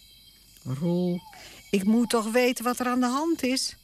Roel, 0.64 1.22
ik 1.70 1.84
moet 1.84 2.10
toch 2.10 2.32
weten 2.32 2.64
wat 2.64 2.80
er 2.80 2.88
aan 2.88 3.00
de 3.00 3.06
hand 3.06 3.44
is? 3.44 3.76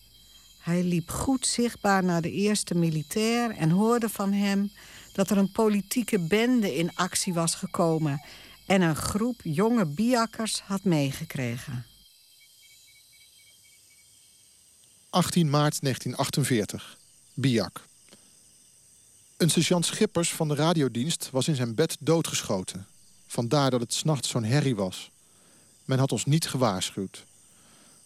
Hij 0.60 0.84
liep 0.84 1.10
goed 1.10 1.47
zichtbaar 1.47 2.03
naar 2.03 2.21
de 2.21 2.32
eerste 2.32 2.75
militair 2.75 3.51
en 3.58 3.69
hoorde 3.69 4.10
van 4.10 4.34
hem 4.34 4.71
dat 5.13 5.29
er 5.29 5.38
een 5.38 5.51
politieke 5.51 6.19
bende 6.19 6.75
in 6.75 6.95
actie 6.95 7.34
was 7.34 7.56
gekomen 7.56 8.21
en 8.65 8.82
een 8.82 8.95
groep 8.95 9.39
jonge 9.43 9.86
biakkers 9.86 10.62
had 10.62 10.84
meegekregen. 10.84 11.92
18 15.13 15.49
maart 15.49 15.82
1948. 15.82 16.97
Biak. 17.34 17.86
Een 19.38 19.49
sergeant 19.49 19.86
Schippers 19.86 20.34
van 20.34 20.47
de 20.47 20.56
radiodienst 20.56 21.30
was 21.32 21.47
in 21.47 21.56
zijn 21.56 21.76
bed 21.76 21.97
doodgeschoten. 21.99 22.88
Vandaar 23.28 23.71
dat 23.71 23.82
het 23.82 23.93
s'nachts 23.93 24.30
zo'n 24.30 24.43
herrie 24.43 24.76
was. 24.76 25.12
Men 25.86 25.99
had 25.99 26.12
ons 26.12 26.26
niet 26.26 26.47
gewaarschuwd. 26.47 27.26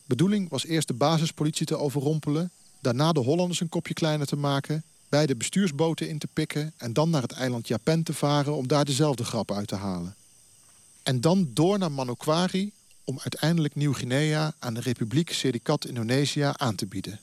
Bedoeling 0.06 0.50
was 0.50 0.66
eerst 0.66 0.88
de 0.88 0.94
basispolitie 0.94 1.66
te 1.66 1.78
overrompelen... 1.78 2.52
daarna 2.80 3.12
de 3.12 3.20
Hollanders 3.20 3.60
een 3.60 3.70
kopje 3.70 3.94
kleiner 3.94 4.28
te 4.28 4.36
maken... 4.36 4.84
beide 5.10 5.36
bestuursboten 5.36 6.10
in 6.10 6.18
te 6.18 6.28
pikken... 6.34 6.74
en 6.78 6.94
dan 6.94 7.10
naar 7.10 7.22
het 7.22 7.32
eiland 7.32 7.68
Japan 7.68 8.04
te 8.04 8.14
varen 8.14 8.56
om 8.56 8.68
daar 8.68 8.86
dezelfde 8.86 9.24
grap 9.24 9.52
uit 9.52 9.68
te 9.68 9.76
halen. 9.76 10.16
En 11.04 11.22
dan 11.22 11.50
door 11.54 11.78
naar 11.78 11.92
Manokwari 11.92 12.72
om 13.08 13.20
uiteindelijk 13.20 13.76
Nieuw-Guinea 13.76 14.54
aan 14.60 14.74
de 14.74 14.80
Republiek 14.80 15.32
Serikat 15.34 15.86
Indonesië 15.86 16.52
aan 16.54 16.76
te 16.76 16.86
bieden. 16.86 17.20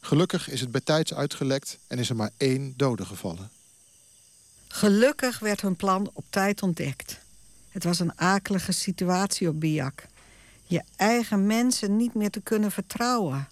Gelukkig 0.00 0.48
is 0.48 0.60
het 0.60 0.70
bij 0.70 0.80
tijds 0.80 1.14
uitgelekt 1.14 1.78
en 1.86 1.98
is 1.98 2.08
er 2.08 2.16
maar 2.16 2.30
één 2.36 2.74
dode 2.76 3.04
gevallen. 3.04 3.50
Gelukkig 4.68 5.38
werd 5.38 5.60
hun 5.60 5.76
plan 5.76 6.10
op 6.12 6.24
tijd 6.30 6.62
ontdekt. 6.62 7.18
Het 7.68 7.84
was 7.84 7.98
een 7.98 8.18
akelige 8.18 8.72
situatie 8.72 9.48
op 9.48 9.60
Biak. 9.60 10.06
Je 10.62 10.82
eigen 10.96 11.46
mensen 11.46 11.96
niet 11.96 12.14
meer 12.14 12.30
te 12.30 12.40
kunnen 12.40 12.70
vertrouwen. 12.70 13.48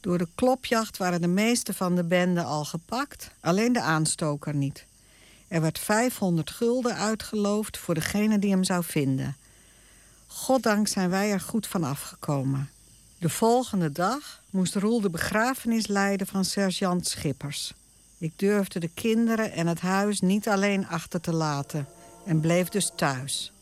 Door 0.00 0.18
de 0.18 0.28
klopjacht 0.34 0.96
waren 0.96 1.20
de 1.20 1.26
meeste 1.26 1.74
van 1.74 1.94
de 1.94 2.04
bende 2.04 2.42
al 2.42 2.64
gepakt, 2.64 3.30
alleen 3.40 3.72
de 3.72 3.80
aanstoker 3.80 4.54
niet. 4.54 4.84
Er 5.48 5.60
werd 5.60 5.78
500 5.78 6.50
gulden 6.50 6.94
uitgeloofd 6.94 7.78
voor 7.78 7.94
degene 7.94 8.38
die 8.38 8.50
hem 8.50 8.64
zou 8.64 8.84
vinden. 8.84 9.36
Goddank 10.32 10.88
zijn 10.88 11.10
wij 11.10 11.30
er 11.30 11.40
goed 11.40 11.66
van 11.66 11.84
afgekomen. 11.84 12.70
De 13.18 13.28
volgende 13.28 13.92
dag 13.92 14.42
moest 14.50 14.74
Roel 14.74 15.00
de 15.00 15.10
begrafenis 15.10 15.86
leiden 15.86 16.26
van 16.26 16.44
sergeant 16.44 17.06
Schippers. 17.06 17.72
Ik 18.18 18.32
durfde 18.36 18.80
de 18.80 18.90
kinderen 18.94 19.52
en 19.52 19.66
het 19.66 19.80
huis 19.80 20.20
niet 20.20 20.48
alleen 20.48 20.86
achter 20.86 21.20
te 21.20 21.32
laten 21.32 21.88
en 22.24 22.40
bleef 22.40 22.68
dus 22.68 22.90
thuis. 22.96 23.52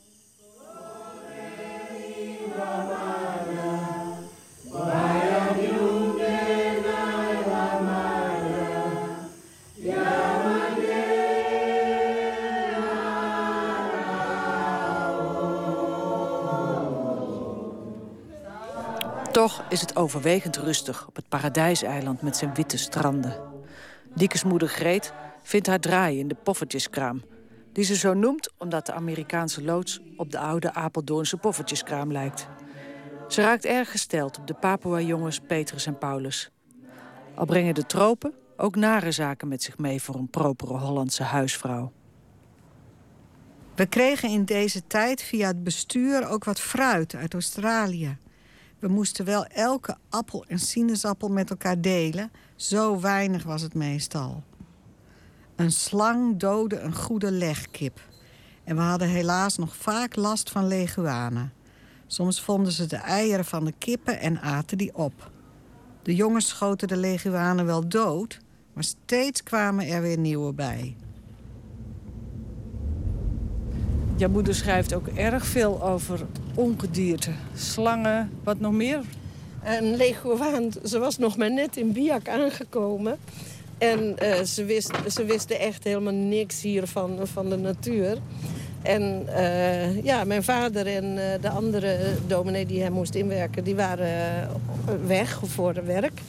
Toch 19.39 19.65
is 19.69 19.81
het 19.81 19.97
overwegend 19.97 20.57
rustig 20.57 21.07
op 21.07 21.17
het 21.17 21.29
paradijseiland 21.29 22.23
met 22.23 22.37
zijn 22.37 22.55
witte 22.55 22.79
stranden. 22.79 23.43
Diekes 24.15 24.45
moeder 24.45 24.69
Greet 24.69 25.13
vindt 25.43 25.67
haar 25.67 25.81
draai 25.81 26.19
in 26.19 26.29
de 26.29 26.35
poffertjeskraam. 26.35 27.23
Die 27.73 27.85
ze 27.85 27.97
zo 27.97 28.15
noemt 28.15 28.53
omdat 28.57 28.87
de 28.87 28.93
Amerikaanse 28.93 29.65
loods 29.65 30.01
op 30.17 30.31
de 30.31 30.39
oude 30.39 30.75
Apeldoornse 30.75 31.37
poffertjeskraam 31.37 32.13
lijkt. 32.13 32.49
Ze 33.29 33.43
raakt 33.43 33.65
erg 33.65 33.91
gesteld 33.91 34.39
op 34.39 34.47
de 34.47 34.55
Papua-jongens 34.55 35.41
Petrus 35.47 35.87
en 35.87 35.99
Paulus. 35.99 36.51
Al 37.35 37.47
brengen 37.47 37.75
de 37.75 37.87
tropen, 37.87 38.35
ook 38.57 38.77
nare 38.77 39.13
zaken 39.13 39.49
met 39.49 39.63
zich 39.63 39.79
mee 39.79 40.03
voor 40.03 40.15
een 40.15 40.31
propere 40.31 40.79
Hollandse 40.79 41.23
huisvrouw. 41.23 41.93
We 43.75 43.87
kregen 43.87 44.31
in 44.31 44.45
deze 44.45 44.87
tijd 44.87 45.23
via 45.23 45.47
het 45.47 45.65
bestuur 45.65 46.29
ook 46.29 46.45
wat 46.45 46.61
fruit 46.61 47.15
uit 47.15 47.35
Australië. 47.35 48.19
We 48.79 48.89
moesten 48.89 49.25
wel 49.25 49.45
elke 49.47 49.97
appel 50.09 50.45
en 50.45 50.59
sinaasappel 50.59 51.29
met 51.29 51.51
elkaar 51.51 51.81
delen. 51.81 52.31
Zo 52.57 53.01
weinig 53.01 53.45
was 53.45 53.63
het 53.63 53.75
meestal. 53.75 54.43
Een 55.57 55.73
slang 55.73 56.37
doodde 56.37 56.79
een 56.81 56.95
goede 56.95 57.31
legkip. 57.31 58.01
En 58.65 58.77
we 58.77 58.83
hadden 58.83 59.09
helaas 59.09 59.57
nog 59.57 59.77
vaak 59.77 60.17
last 60.17 60.51
van 60.51 60.67
leguanen. 60.67 61.53
Soms 62.07 62.41
vonden 62.41 62.73
ze 62.73 62.87
de 62.87 62.97
eieren 62.97 63.45
van 63.45 63.65
de 63.65 63.75
kippen 63.79 64.21
en 64.21 64.41
aten 64.41 64.79
die 64.79 64.95
op. 64.95 65.31
De 66.03 66.15
jongens 66.15 66.49
schoten 66.49 66.89
de 66.89 66.97
leguanen 66.97 67.67
wel 67.67 67.89
dood, 67.89 68.41
maar 68.73 68.85
steeds 68.85 69.43
kwamen 69.43 69.87
er 69.87 70.03
weer 70.03 70.19
nieuwe 70.19 70.53
bij. 70.53 70.97
Jouw 74.19 74.29
moeder 74.29 74.55
schrijft 74.55 74.95
ook 74.95 75.07
erg 75.07 75.47
veel 75.47 75.83
over 75.83 76.21
ongedierte. 76.55 77.31
Slangen, 77.55 78.31
wat 78.45 78.61
nog 78.61 78.73
meer? 78.73 79.01
Een 79.65 79.97
leguaan, 79.97 80.73
ze 80.85 80.99
was 80.99 81.19
nog 81.19 81.37
maar 81.37 81.53
net 81.53 81.77
in 81.77 81.93
Biak 81.93 82.29
aangekomen. 82.29 83.19
En 83.79 84.17
uh, 84.23 84.41
ze, 84.41 84.65
wist, 84.65 84.91
ze 85.09 85.25
wisten 85.25 85.59
echt 85.59 85.85
helemaal 85.85 86.13
niks 86.13 86.63
hier 86.63 86.87
van, 86.87 87.19
van 87.23 87.49
de 87.49 87.57
natuur. 87.57 88.19
En 88.83 89.27
uh, 89.29 90.05
ja, 90.05 90.25
mijn 90.25 90.43
vader 90.43 90.87
en 90.87 91.05
uh, 91.05 91.23
de 91.41 91.49
andere 91.49 91.99
dominee 92.27 92.67
die 92.67 92.83
hem 92.83 92.93
moest 92.93 93.15
inwerken... 93.15 93.65
die 93.65 93.77
waren 93.77 94.49
weg 95.07 95.41
voor 95.45 95.75
het 95.75 95.87
werk. 95.87 96.21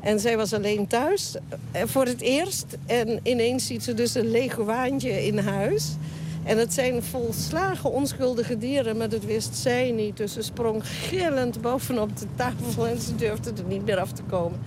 En 0.00 0.20
zij 0.20 0.36
was 0.36 0.52
alleen 0.52 0.86
thuis 0.86 1.36
voor 1.72 2.04
het 2.04 2.20
eerst. 2.20 2.66
En 2.86 3.20
ineens 3.22 3.66
ziet 3.66 3.82
ze 3.82 3.94
dus 3.94 4.14
een 4.14 4.30
leguaantje 4.30 5.26
in 5.26 5.38
huis... 5.38 5.96
En 6.44 6.58
het 6.58 6.72
zijn 6.72 7.02
volslagen 7.02 7.92
onschuldige 7.92 8.58
dieren, 8.58 8.96
maar 8.96 9.08
dat 9.08 9.24
wist 9.24 9.54
zij 9.56 9.90
niet. 9.90 10.16
Dus 10.16 10.32
ze 10.32 10.42
sprong 10.42 10.86
gillend 10.86 11.60
bovenop 11.60 12.18
de 12.18 12.26
tafel 12.36 12.86
en 12.86 13.00
ze 13.00 13.16
durfde 13.16 13.50
er 13.50 13.64
niet 13.68 13.84
meer 13.84 13.98
af 13.98 14.12
te 14.12 14.22
komen. 14.22 14.60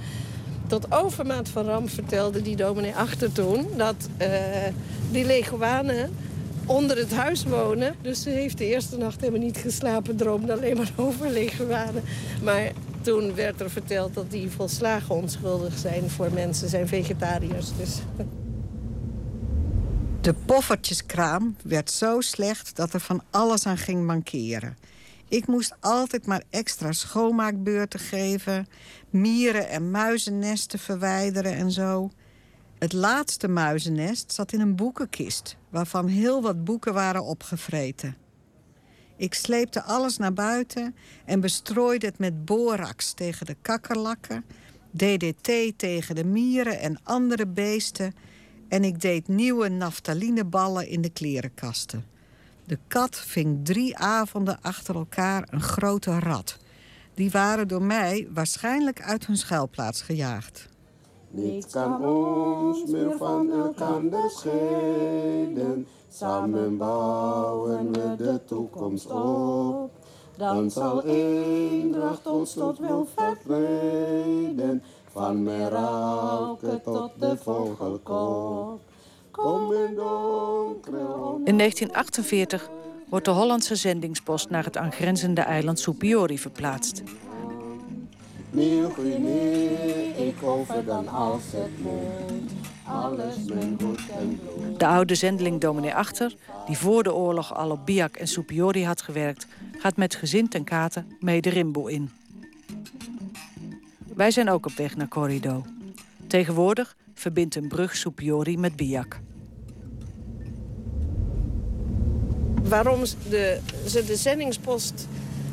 Tot 0.68 0.92
overmaat 0.92 1.50
van 1.50 1.66
ramp 1.66 1.90
vertelde 1.90 2.42
die 2.42 2.56
dominee 2.56 2.96
achter 2.96 3.32
toen... 3.32 3.68
dat 3.78 3.96
uh, 4.22 4.28
die 5.12 5.26
leguanen 5.26 6.10
onder 6.66 6.98
het 6.98 7.14
huis 7.14 7.44
wonen. 7.44 7.96
Dus 8.02 8.22
ze 8.22 8.30
heeft 8.30 8.58
de 8.58 8.66
eerste 8.66 8.98
nacht 8.98 9.20
helemaal 9.20 9.42
niet 9.42 9.58
geslapen, 9.58 10.16
droomde 10.16 10.54
alleen 10.54 10.78
maar 10.78 10.92
over 11.06 11.30
leguanen. 11.30 12.04
Maar 12.44 12.72
toen 13.02 13.36
werd 13.36 13.62
er 13.62 13.70
verteld 13.70 14.14
dat 14.14 14.32
die 14.32 14.50
volslagen 14.50 15.16
onschuldig 15.16 15.78
zijn 15.78 16.10
voor 16.10 16.30
mensen, 16.34 16.70
zijn 16.70 16.88
vegetariërs. 16.88 17.68
Dus... 17.78 18.00
De 20.26 20.34
poffertjeskraam 20.34 21.56
werd 21.64 21.92
zo 21.92 22.22
slecht 22.22 22.76
dat 22.76 22.94
er 22.94 23.00
van 23.00 23.24
alles 23.30 23.66
aan 23.66 23.78
ging 23.78 24.06
mankeren. 24.06 24.78
Ik 25.28 25.48
moest 25.48 25.76
altijd 25.80 26.26
maar 26.26 26.44
extra 26.50 26.92
schoonmaakbeurten 26.92 28.00
geven, 28.00 28.68
mieren 29.10 29.70
en 29.70 29.92
muizennesten 29.92 30.80
verwijderen 30.80 31.54
en 31.54 31.72
zo. 31.72 32.12
Het 32.80 32.94
laatste 32.94 33.48
muizennest 33.48 34.34
zat 34.34 34.52
in 34.52 34.60
een 34.60 34.76
boekenkist, 34.76 35.58
waarvan 35.70 36.08
heel 36.08 36.42
wat 36.42 36.64
boeken 36.64 36.94
waren 36.94 37.24
opgevreten. 37.24 38.16
Ik 39.18 39.34
sleepte 39.34 39.84
alles 39.84 40.18
naar 40.18 40.34
buiten 40.34 40.96
en 41.26 41.40
bestrooide 41.40 42.06
het 42.06 42.18
met 42.20 42.46
borax 42.46 43.14
tegen 43.14 43.46
de 43.46 43.56
kakkerlakken, 43.62 44.46
DDT 44.92 45.78
tegen 45.78 46.16
de 46.16 46.26
mieren 46.26 46.80
en 46.80 47.00
andere 47.04 47.48
beesten 47.48 48.14
en 48.68 48.84
ik 48.84 49.02
deed 49.02 49.28
nieuwe 49.28 49.70
naftalineballen 49.70 50.88
in 50.88 51.02
de 51.02 51.10
klerenkasten. 51.10 52.06
De 52.66 52.78
kat 52.88 53.16
ving 53.16 53.66
drie 53.66 53.98
avonden 53.98 54.58
achter 54.62 54.96
elkaar 54.96 55.48
een 55.52 55.62
grote 55.62 56.20
rat. 56.20 56.58
Die 57.14 57.32
waren 57.32 57.68
door 57.68 57.84
mij 57.84 58.28
waarschijnlijk 58.34 59.02
uit 59.02 59.26
hun 59.26 59.38
schuilplaats 59.38 60.02
gejaagd. 60.02 60.70
Niets 61.30 61.72
kan 61.72 62.06
ons 62.06 62.92
meer 62.92 63.18
van 63.18 63.52
elkaar 63.52 64.30
scheiden. 64.30 65.88
Samen 66.10 66.78
bouwen 66.78 67.92
we 67.92 68.16
de 68.18 68.40
toekomst 68.46 69.12
op. 69.12 69.92
Dan 70.38 70.72
zal 70.72 71.04
eendracht 71.04 72.28
ons 72.28 72.54
tot 72.54 72.80
welvaart 72.80 73.46
leiden. 73.46 74.84
Van 75.16 75.44
Merauke 75.44 76.82
tot 76.84 77.12
de 77.20 77.38
vogelkop. 77.38 78.82
Kom 79.32 79.74
in 79.74 79.96
donkere 79.96 81.42
In 81.44 81.58
1948 81.58 82.70
wordt 83.10 83.26
de 83.26 83.32
Hollandse 83.32 83.76
zendingspost 83.76 84.50
naar 84.50 84.64
het 84.64 84.78
aangrenzende 84.78 85.42
eiland 85.42 85.80
Supiori 85.80 86.40
verplaatst. 86.40 87.04
Nieuw-Guinea, 88.52 90.16
ik 90.16 90.44
over 90.44 90.86
dan 90.86 91.08
als 91.08 91.44
het 91.52 91.82
moet. 91.82 92.52
Alles 92.84 93.36
mijn 93.54 93.78
goed 93.82 94.02
en 94.20 94.40
bloed. 94.40 94.80
De 94.80 94.88
oude 94.88 95.16
zendeling 95.16 95.62
dominee 95.62 95.94
Achter, 95.94 96.36
die 96.66 96.78
voor 96.78 97.04
de 97.04 97.14
oorlog 97.14 97.54
al 97.54 97.72
op 97.72 97.86
Biak 97.86 98.16
en 98.16 98.28
Supiori 98.28 98.86
had 98.86 99.02
gewerkt... 99.02 99.48
gaat 99.78 99.98
met 99.98 100.16
gezin 100.16 100.50
ten 100.50 100.64
katen 100.64 101.18
mee 101.20 101.42
de 101.42 101.50
Rimbo 101.50 101.86
in. 101.86 102.10
Wij 104.16 104.32
zijn 104.32 104.50
ook 104.50 104.66
op 104.66 104.72
weg 104.72 104.96
naar 104.96 105.08
Corrido. 105.08 105.64
Tegenwoordig 106.28 106.96
verbindt 107.14 107.56
een 107.56 107.68
brug 107.68 107.96
Supiori 107.96 108.58
met 108.58 108.76
Biak. 108.76 109.20
Waarom 112.64 113.00
de, 113.30 113.60
ze 113.88 114.06
de 114.06 114.16
zendingspost 114.16 115.08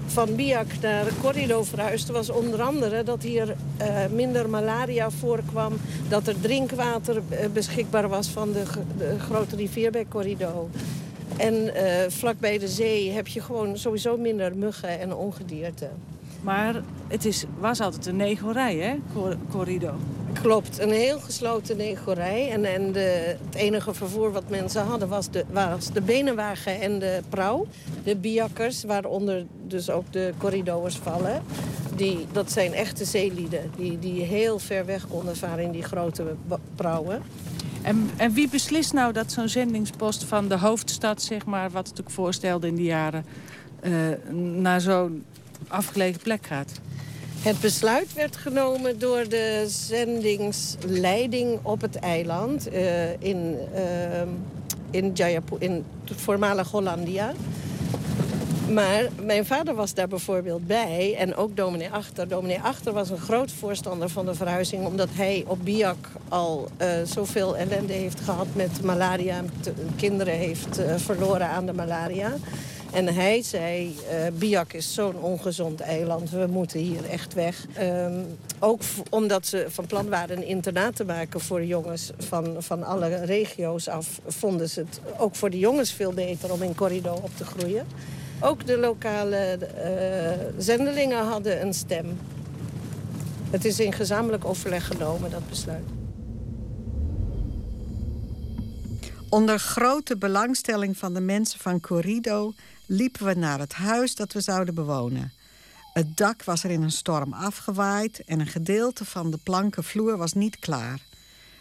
van 0.07 0.35
Biak 0.35 0.67
naar 0.81 1.07
Corrido 1.21 1.63
verhuisde... 1.63 2.13
was 2.13 2.31
onder 2.31 2.63
andere 2.63 3.03
dat 3.03 3.23
hier 3.23 3.49
uh, 3.81 4.07
minder 4.13 4.49
malaria 4.49 5.11
voorkwam... 5.11 5.73
dat 6.09 6.27
er 6.27 6.41
drinkwater 6.41 7.17
uh, 7.17 7.39
beschikbaar 7.53 8.09
was 8.09 8.29
van 8.29 8.53
de, 8.53 8.65
grote 9.19 9.57
rivier 9.57 9.91
bij 9.91 10.07
Corrido. 10.09 10.69
En 11.37 11.55
uh, 11.55 11.73
vlakbij 12.09 12.59
de 12.59 12.69
zee 12.69 13.11
heb 13.11 13.27
je 13.27 13.41
gewoon 13.41 13.79
sowieso 13.79 14.17
minder 14.17 14.57
muggen 14.57 15.01
en 15.01 15.15
ongedierte. 15.15 15.89
Maar 16.43 16.83
het 17.09 17.25
is, 17.25 17.45
was 17.59 17.81
altijd 17.81 18.07
een 18.07 18.17
negorij, 18.17 18.77
hè, 18.77 18.97
Corrido? 19.51 19.95
Klopt, 20.43 20.79
een 20.79 20.91
heel 20.91 21.19
gesloten 21.21 21.77
negorij. 21.77 22.51
En, 22.51 22.65
en 22.65 22.93
de, 22.93 23.37
het 23.45 23.55
enige 23.55 23.95
vervoer 23.95 24.33
wat 24.33 24.49
mensen 24.49 24.83
hadden 24.83 25.09
was 25.09 25.31
de, 25.31 25.45
was 25.53 25.93
de 25.93 26.01
benenwagen 26.01 26.81
en 26.81 26.99
de 26.99 27.21
prauw. 27.29 27.67
De 28.05 28.17
biakkers, 28.17 28.85
waaronder 28.85 29.45
dus 29.67 29.91
ook 29.91 30.13
de 30.13 30.33
corridoors 30.39 30.97
vallen. 30.97 31.43
Die, 31.97 32.27
dat 32.33 32.53
zijn 32.53 32.73
echte 32.73 33.05
zeelieden 33.05 33.71
die, 33.77 33.99
die 33.99 34.23
heel 34.23 34.59
ver 34.59 34.87
weg 34.87 35.09
konden 35.09 35.37
varen 35.37 35.65
in 35.65 35.71
die 35.71 35.83
grote 35.83 36.25
prauwen. 36.75 37.23
En, 37.83 38.11
en 38.17 38.33
wie 38.33 38.49
beslist 38.49 38.93
nou 38.93 39.13
dat 39.13 39.33
zo'n 39.33 39.49
zendingspost 39.49 40.25
van 40.25 40.49
de 40.49 40.59
hoofdstad, 40.59 41.23
zeg 41.23 41.47
maar, 41.47 41.71
wat 41.71 41.89
het 41.89 42.01
ook 42.01 42.11
voorstelde 42.11 42.67
in 42.67 42.75
die 42.75 42.85
jaren, 42.85 43.25
uh, 43.83 43.93
naar 44.61 44.81
zo'n 44.81 45.25
afgelegen 45.69 46.21
plek 46.21 46.47
gaat? 46.47 46.73
Het 47.43 47.61
besluit 47.61 48.13
werd 48.13 48.37
genomen 48.37 48.99
door 48.99 49.29
de 49.29 49.65
zendingsleiding 49.69 51.59
op 51.63 51.81
het 51.81 51.97
eiland 51.97 52.73
uh, 52.73 53.11
in, 53.13 53.59
uh, 53.75 53.81
in 54.91 55.11
Jaipur, 55.15 55.57
in 55.59 55.85
voormalig 56.05 56.71
Hollandia. 56.71 57.33
Maar 58.71 59.09
mijn 59.23 59.47
vader 59.47 59.75
was 59.75 59.95
daar 59.95 60.09
bijvoorbeeld 60.09 60.67
bij 60.67 61.15
en 61.19 61.35
ook 61.35 61.57
dominee 61.57 61.91
Achter. 61.91 62.29
Dominee 62.29 62.61
Achter 62.61 62.93
was 62.93 63.11
een 63.11 63.19
groot 63.19 63.53
voorstander 63.53 64.09
van 64.09 64.27
de 64.27 64.35
verhuizing... 64.35 64.87
omdat 64.87 65.09
hij 65.13 65.45
op 65.47 65.59
Biak 65.65 66.09
al 66.29 66.69
uh, 66.79 66.89
zoveel 67.05 67.57
ellende 67.57 67.93
heeft 67.93 68.21
gehad 68.21 68.47
met 68.53 68.83
malaria... 68.83 69.43
kinderen 69.97 70.35
heeft 70.35 70.81
verloren 70.97 71.49
aan 71.49 71.67
de 71.67 71.73
malaria. 71.73 72.35
En 72.93 73.15
hij 73.15 73.43
zei, 73.43 73.87
uh, 73.87 74.39
Biak 74.39 74.73
is 74.73 74.95
zo'n 74.95 75.17
ongezond 75.21 75.81
eiland, 75.81 76.31
we 76.31 76.47
moeten 76.51 76.81
hier 76.81 77.11
echt 77.11 77.35
weg. 77.35 77.67
Um, 77.81 78.27
ook 78.59 78.81
omdat 79.11 79.47
ze 79.47 79.67
van 79.69 79.87
plan 79.87 80.09
waren 80.09 80.37
een 80.37 80.47
internaat 80.47 80.97
te 80.97 81.05
maken 81.05 81.41
voor 81.41 81.65
jongens 81.65 82.11
van, 82.19 82.57
van 82.59 82.83
alle 82.83 83.25
regio's 83.25 83.89
af... 83.89 84.21
vonden 84.27 84.69
ze 84.69 84.81
het 84.81 85.01
ook 85.19 85.35
voor 85.35 85.51
de 85.51 85.59
jongens 85.59 85.93
veel 85.93 86.13
beter 86.13 86.53
om 86.53 86.63
in 86.63 86.75
Corrido 86.75 87.13
op 87.23 87.31
te 87.37 87.45
groeien. 87.45 87.87
Ook 88.41 88.67
de 88.67 88.79
lokale 88.79 89.59
uh, 89.59 90.49
zendelingen 90.59 91.25
hadden 91.27 91.63
een 91.63 91.75
stem. 91.75 92.19
Het 93.51 93.65
is 93.65 93.81
in 93.81 93.93
gezamenlijk 93.93 94.45
overleg 94.45 94.87
genomen, 94.87 95.31
dat 95.31 95.49
besluit. 95.49 96.02
Onder 99.33 99.59
grote 99.59 100.17
belangstelling 100.17 100.99
van 100.99 101.15
de 101.15 101.21
mensen 101.21 101.61
van 101.61 101.81
Corrido 101.81 102.53
liepen 102.87 103.27
we 103.27 103.35
naar 103.35 103.59
het 103.59 103.73
huis 103.73 104.15
dat 104.15 104.33
we 104.33 104.41
zouden 104.41 104.75
bewonen. 104.75 105.33
Het 105.93 106.17
dak 106.17 106.45
was 106.45 106.65
er 106.65 106.71
in 106.71 106.83
een 106.83 106.91
storm 106.91 107.33
afgewaaid 107.33 108.25
en 108.25 108.41
een 108.41 108.47
gedeelte 108.47 109.05
van 109.05 109.31
de 109.31 109.39
planken 109.43 109.85
vloer 109.85 110.17
was 110.17 110.33
niet 110.33 110.59
klaar. 110.59 111.01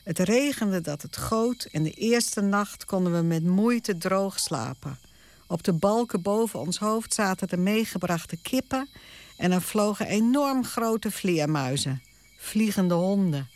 Het 0.03 0.19
regende 0.19 0.81
dat 0.81 1.01
het 1.01 1.17
goot 1.17 1.67
en 1.71 1.83
de 1.83 1.91
eerste 1.91 2.41
nacht 2.41 2.85
konden 2.85 3.13
we 3.13 3.21
met 3.21 3.43
moeite 3.43 3.97
droog 3.97 4.39
slapen. 4.39 4.99
Op 5.47 5.63
de 5.63 5.73
balken 5.73 6.21
boven 6.21 6.59
ons 6.59 6.77
hoofd 6.77 7.13
zaten 7.13 7.47
de 7.47 7.57
meegebrachte 7.57 8.37
kippen 8.37 8.89
en 9.37 9.51
er 9.51 9.61
vlogen 9.61 10.07
enorm 10.07 10.65
grote 10.65 11.11
vleermuizen, 11.11 12.01
vliegende 12.37 12.93
honden. 12.93 13.49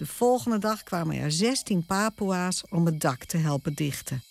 De 0.00 0.06
volgende 0.06 0.58
dag 0.58 0.82
kwamen 0.82 1.16
er 1.16 1.32
16 1.32 1.86
Papua's 1.86 2.62
om 2.70 2.86
het 2.86 3.00
dak 3.00 3.24
te 3.24 3.36
helpen 3.36 3.74
dichten. 3.74 4.22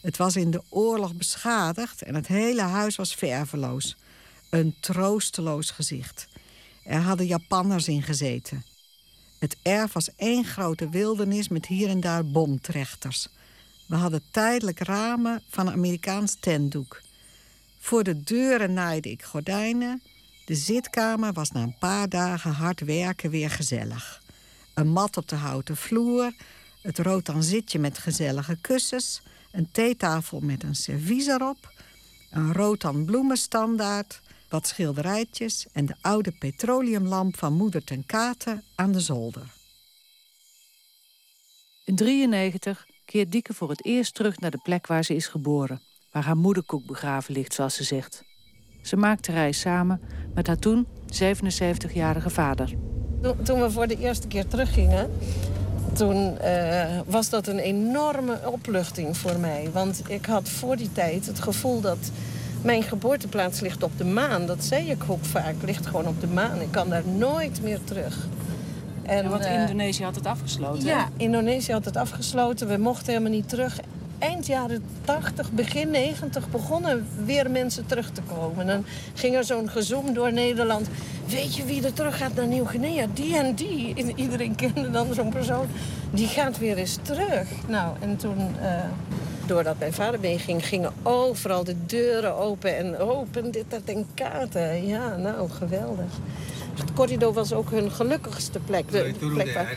Het 0.00 0.16
was 0.16 0.36
in 0.36 0.50
de 0.50 0.62
oorlog 0.68 1.14
beschadigd 1.14 2.02
en 2.02 2.14
het 2.14 2.26
hele 2.26 2.60
huis 2.62 2.96
was 2.96 3.14
verveloos. 3.14 3.96
Een 4.50 4.74
troosteloos 4.80 5.70
gezicht. 5.70 6.28
Er 6.84 7.00
hadden 7.00 7.26
Japanners 7.26 7.88
in 7.88 8.02
gezeten. 8.02 8.64
Het 9.38 9.56
erf 9.62 9.92
was 9.92 10.14
één 10.16 10.44
grote 10.44 10.88
wildernis 10.88 11.48
met 11.48 11.66
hier 11.66 11.88
en 11.88 12.00
daar 12.00 12.26
bomtrechters. 12.26 13.28
We 13.86 13.96
hadden 13.96 14.22
tijdelijk 14.30 14.78
ramen 14.78 15.42
van 15.48 15.70
Amerikaans 15.70 16.36
tentdoek. 16.40 17.00
Voor 17.78 18.02
de 18.02 18.22
deuren 18.22 18.72
naaide 18.72 19.10
ik 19.10 19.22
gordijnen. 19.22 20.02
De 20.44 20.54
zitkamer 20.54 21.32
was 21.32 21.50
na 21.50 21.62
een 21.62 21.78
paar 21.78 22.08
dagen 22.08 22.52
hard 22.52 22.80
werken 22.80 23.30
weer 23.30 23.50
gezellig. 23.50 24.26
Een 24.78 24.88
mat 24.88 25.16
op 25.16 25.28
de 25.28 25.36
houten 25.36 25.76
vloer, 25.76 26.32
het 26.82 26.98
rotanzitje 26.98 27.78
met 27.78 27.98
gezellige 27.98 28.56
kussens, 28.60 29.22
een 29.52 29.70
theetafel 29.70 30.40
met 30.40 30.62
een 30.62 30.74
servies 30.74 31.26
erop, 31.26 31.72
een 32.30 32.52
rotan 32.52 33.04
bloemenstandaard, 33.04 34.20
wat 34.48 34.66
schilderijtjes 34.66 35.66
en 35.72 35.86
de 35.86 35.94
oude 36.00 36.32
petroleumlamp 36.38 37.38
van 37.38 37.52
moeder 37.52 37.84
ten 37.84 38.06
Kate 38.06 38.62
aan 38.74 38.92
de 38.92 39.00
zolder. 39.00 39.42
In 41.84 41.96
93 41.96 42.86
keert 43.04 43.32
Dieke 43.32 43.54
voor 43.54 43.70
het 43.70 43.84
eerst 43.84 44.14
terug 44.14 44.38
naar 44.38 44.50
de 44.50 44.60
plek 44.62 44.86
waar 44.86 45.04
ze 45.04 45.14
is 45.14 45.26
geboren. 45.26 45.82
Waar 46.10 46.24
haar 46.24 46.36
moederkoek 46.36 46.86
begraven 46.86 47.34
ligt, 47.34 47.54
zoals 47.54 47.74
ze 47.74 47.84
zegt. 47.84 48.24
Ze 48.82 48.96
maakt 48.96 49.24
de 49.24 49.32
reis 49.32 49.60
samen 49.60 50.00
met 50.34 50.46
haar 50.46 50.58
toen 50.58 50.86
77-jarige 51.06 52.30
vader. 52.30 52.97
Toen 53.42 53.60
we 53.60 53.70
voor 53.70 53.86
de 53.86 53.98
eerste 53.98 54.26
keer 54.26 54.46
teruggingen, 54.46 55.10
toen 55.92 56.38
uh, 56.44 56.84
was 57.06 57.28
dat 57.28 57.46
een 57.46 57.58
enorme 57.58 58.38
opluchting 58.44 59.16
voor 59.16 59.38
mij. 59.38 59.68
Want 59.72 60.02
ik 60.06 60.26
had 60.26 60.48
voor 60.48 60.76
die 60.76 60.92
tijd 60.92 61.26
het 61.26 61.40
gevoel 61.40 61.80
dat 61.80 61.98
mijn 62.62 62.82
geboorteplaats 62.82 63.60
ligt 63.60 63.82
op 63.82 63.90
de 63.96 64.04
maan. 64.04 64.46
Dat 64.46 64.64
zei 64.64 64.90
ik 64.90 65.02
ook 65.06 65.24
vaak, 65.24 65.54
ligt 65.64 65.86
gewoon 65.86 66.06
op 66.06 66.20
de 66.20 66.26
maan. 66.26 66.60
Ik 66.60 66.70
kan 66.70 66.88
daar 66.88 67.06
nooit 67.16 67.62
meer 67.62 67.78
terug. 67.84 68.26
En, 69.02 69.22
ja, 69.22 69.28
want 69.28 69.44
uh, 69.44 69.60
Indonesië 69.60 70.04
had 70.04 70.14
het 70.14 70.26
afgesloten. 70.26 70.84
Ja, 70.84 71.08
Indonesië 71.16 71.72
had 71.72 71.84
het 71.84 71.96
afgesloten. 71.96 72.68
We 72.68 72.76
mochten 72.76 73.06
helemaal 73.06 73.32
niet 73.32 73.48
terug 73.48 73.80
eind 74.18 74.46
jaren 74.46 74.84
80, 75.04 75.52
begin 75.52 75.90
90 75.90 76.50
begonnen 76.50 77.06
weer 77.24 77.50
mensen 77.50 77.86
terug 77.86 78.10
te 78.10 78.22
komen. 78.22 78.66
Dan 78.66 78.84
ging 79.14 79.36
er 79.36 79.44
zo'n 79.44 79.70
gezoom 79.70 80.14
door 80.14 80.32
Nederland. 80.32 80.88
Weet 81.26 81.56
je 81.56 81.64
wie 81.64 81.84
er 81.84 81.92
terug 81.92 82.16
gaat 82.16 82.34
naar 82.34 82.46
Nieuw-Guinea? 82.46 83.06
Die 83.14 83.36
en 83.36 83.54
die. 83.54 84.14
iedereen 84.14 84.54
kende 84.54 84.90
dan 84.90 85.14
zo'n 85.14 85.30
persoon. 85.30 85.66
Die 86.10 86.26
gaat 86.26 86.58
weer 86.58 86.76
eens 86.76 86.98
terug. 87.02 87.48
Nou, 87.66 87.96
en 88.00 88.16
toen, 88.16 88.38
uh, 88.62 88.84
doordat 89.46 89.78
mijn 89.78 89.92
vader 89.92 90.20
meeging, 90.20 90.66
gingen 90.66 90.92
overal 91.02 91.64
de 91.64 91.74
deuren 91.86 92.36
open. 92.36 92.76
En 92.76 92.98
open 92.98 93.50
dit, 93.50 93.64
dat 93.68 93.82
en 93.84 94.06
kaarten. 94.14 94.86
Ja, 94.86 95.16
nou, 95.16 95.50
geweldig. 95.50 96.12
Het 96.78 96.92
corridor 96.92 97.32
was 97.32 97.52
ook 97.52 97.70
hun 97.70 97.90
gelukkigste 97.90 98.58
plek. 98.58 98.90
De, 98.90 99.14
plek 99.34 99.54
waar, 99.54 99.76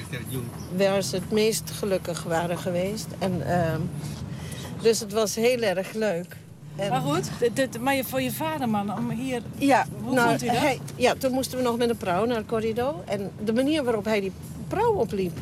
waar, 0.78 1.02
ze 1.02 1.16
het 1.16 1.32
meest 1.32 1.72
gelukkig 1.72 2.24
waren 2.24 2.58
geweest. 2.58 3.08
En 3.20 3.42
uh, 3.48 3.74
dus 4.82 5.00
het 5.00 5.14
was 5.14 5.36
heel 5.36 5.62
erg 5.62 5.94
leuk. 5.94 6.38
En... 6.76 6.90
Maar 6.90 7.02
goed, 7.02 7.30
maar 7.80 8.04
voor 8.04 8.22
je 8.22 8.32
vader, 8.32 8.70
man, 8.70 8.98
om 8.98 9.10
hier... 9.10 9.42
Ja, 9.58 9.86
Hoe 10.04 10.14
nou, 10.14 10.30
vond 10.30 10.44
u 10.44 10.46
dat? 10.46 10.58
Hij, 10.58 10.80
ja, 10.96 11.16
toen 11.16 11.32
moesten 11.32 11.58
we 11.58 11.64
nog 11.64 11.78
met 11.78 11.90
een 11.90 11.98
prauw 11.98 12.26
naar 12.26 12.38
het 12.38 12.46
corridor. 12.46 12.96
En 13.06 13.32
de 13.44 13.54
manier 13.54 13.84
waarop 13.84 14.06
hij 14.06 14.20
die 14.20 14.32
prauw 14.68 14.94
opliep... 14.94 15.38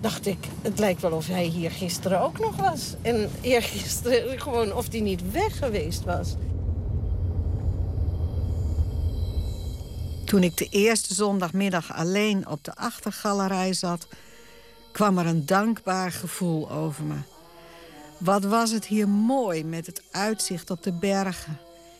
dacht 0.00 0.26
ik, 0.26 0.38
het 0.62 0.78
lijkt 0.78 1.00
wel 1.00 1.12
of 1.12 1.26
hij 1.26 1.44
hier 1.44 1.70
gisteren 1.70 2.20
ook 2.20 2.38
nog 2.38 2.56
was. 2.56 2.94
En 3.02 3.30
eergisteren 3.40 4.40
gewoon 4.40 4.74
of 4.74 4.90
hij 4.90 5.00
niet 5.00 5.32
weg 5.32 5.58
geweest 5.58 6.04
was. 6.04 6.34
Toen 10.24 10.42
ik 10.42 10.56
de 10.56 10.68
eerste 10.70 11.14
zondagmiddag 11.14 11.94
alleen 11.94 12.48
op 12.48 12.64
de 12.64 12.74
achtergalerij 12.74 13.72
zat... 13.72 14.06
kwam 14.92 15.18
er 15.18 15.26
een 15.26 15.46
dankbaar 15.46 16.12
gevoel 16.12 16.70
over 16.70 17.04
me. 17.04 17.16
Wat 18.20 18.44
was 18.44 18.70
het 18.70 18.86
hier 18.86 19.08
mooi 19.08 19.64
met 19.64 19.86
het 19.86 20.02
uitzicht 20.10 20.70
op 20.70 20.82
de 20.82 20.92
bergen. 20.92 21.58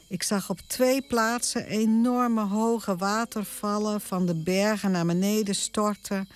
Ik 0.08 0.22
zag 0.22 0.50
op 0.50 0.58
twee 0.66 1.02
plaatsen 1.02 1.66
enorme 1.66 2.46
hoge 2.46 2.96
watervallen... 2.96 4.00
van 4.00 4.26
de 4.26 4.34
bergen 4.34 4.90
naar 4.90 5.06
beneden 5.06 5.54
storten. 5.54 6.28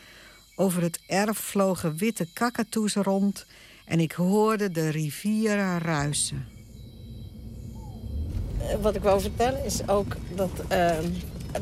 Over 0.56 0.82
het 0.82 1.00
erf 1.06 1.38
vlogen 1.38 1.96
witte 1.96 2.26
kakatoes 2.32 2.94
rond... 2.94 3.46
en 3.84 4.00
ik 4.00 4.12
hoorde 4.12 4.70
de 4.70 4.88
rivieren 4.88 5.78
ruisen. 5.78 6.46
Wat 8.80 8.94
ik 8.94 9.02
wou 9.02 9.20
vertellen 9.20 9.64
is 9.64 9.88
ook 9.88 10.16
dat, 10.34 10.50
uh, 10.72 10.96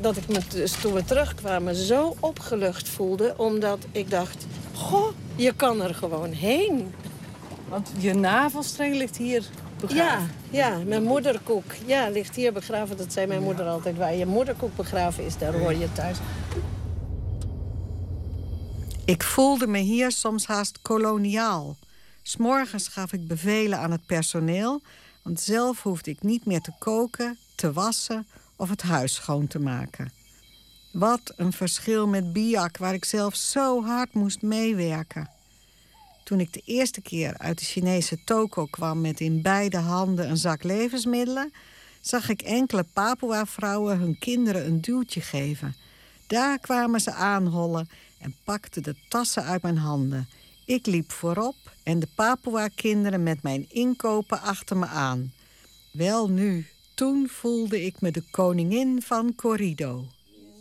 dat 0.00 0.16
ik 0.16 0.28
me 0.28 0.40
dus 0.48 0.72
toen 0.72 0.92
we 0.92 1.04
terugkwamen... 1.04 1.74
zo 1.74 2.16
opgelucht 2.20 2.88
voelde, 2.88 3.34
omdat 3.36 3.78
ik 3.92 4.10
dacht... 4.10 4.46
goh, 4.74 5.12
je 5.36 5.52
kan 5.56 5.82
er 5.82 5.94
gewoon 5.94 6.32
heen. 6.32 6.92
Want 7.72 7.90
je 7.98 8.14
navelstreng 8.14 8.94
ligt 8.94 9.16
hier 9.16 9.44
begraven. 9.80 10.30
Ja, 10.50 10.68
ja, 10.78 10.84
mijn 10.84 11.02
moederkoek. 11.02 11.64
Ja, 11.86 12.08
ligt 12.08 12.36
hier 12.36 12.52
begraven. 12.52 12.96
Dat 12.96 13.12
zei 13.12 13.26
mijn 13.26 13.42
moeder 13.42 13.66
altijd. 13.66 13.96
Waar 13.96 14.14
je 14.14 14.26
moederkoek 14.26 14.76
begraven 14.76 15.24
is, 15.24 15.38
daar 15.38 15.54
hoor 15.54 15.74
je 15.74 15.92
thuis. 15.92 16.18
Ik 19.04 19.22
voelde 19.22 19.66
me 19.66 19.78
hier 19.78 20.10
soms 20.10 20.46
haast 20.46 20.78
koloniaal. 20.82 21.76
S'morgens 22.22 22.88
gaf 22.88 23.12
ik 23.12 23.28
bevelen 23.28 23.78
aan 23.78 23.90
het 23.90 24.06
personeel... 24.06 24.80
want 25.22 25.40
zelf 25.40 25.82
hoefde 25.82 26.10
ik 26.10 26.22
niet 26.22 26.46
meer 26.46 26.60
te 26.60 26.72
koken, 26.78 27.38
te 27.54 27.72
wassen 27.72 28.26
of 28.56 28.68
het 28.68 28.82
huis 28.82 29.14
schoon 29.14 29.46
te 29.46 29.58
maken. 29.58 30.12
Wat 30.92 31.32
een 31.36 31.52
verschil 31.52 32.06
met 32.06 32.32
Biak, 32.32 32.76
waar 32.76 32.94
ik 32.94 33.04
zelf 33.04 33.34
zo 33.34 33.84
hard 33.84 34.14
moest 34.14 34.42
meewerken. 34.42 35.28
Toen 36.32 36.40
ik 36.40 36.52
de 36.52 36.62
eerste 36.64 37.00
keer 37.00 37.34
uit 37.38 37.58
de 37.58 37.64
Chinese 37.64 38.24
toko 38.24 38.66
kwam 38.66 39.00
met 39.00 39.20
in 39.20 39.42
beide 39.42 39.76
handen 39.76 40.30
een 40.30 40.36
zak 40.36 40.62
levensmiddelen, 40.62 41.52
zag 42.00 42.28
ik 42.28 42.42
enkele 42.42 42.84
Papua-vrouwen 42.92 43.98
hun 43.98 44.18
kinderen 44.18 44.66
een 44.66 44.80
duwtje 44.80 45.20
geven. 45.20 45.74
Daar 46.26 46.58
kwamen 46.58 47.00
ze 47.00 47.12
aanhollen 47.12 47.88
en 48.18 48.34
pakten 48.44 48.82
de 48.82 48.94
tassen 49.08 49.44
uit 49.44 49.62
mijn 49.62 49.76
handen. 49.76 50.28
Ik 50.64 50.86
liep 50.86 51.10
voorop 51.10 51.56
en 51.82 51.98
de 51.98 52.08
Papua-kinderen 52.14 53.22
met 53.22 53.42
mijn 53.42 53.66
inkopen 53.68 54.40
achter 54.40 54.76
me 54.76 54.86
aan. 54.86 55.32
Wel 55.90 56.28
nu, 56.28 56.66
toen 56.94 57.28
voelde 57.28 57.84
ik 57.84 58.00
me 58.00 58.10
de 58.10 58.22
koningin 58.30 59.02
van 59.02 59.34
Corrido. 59.34 60.04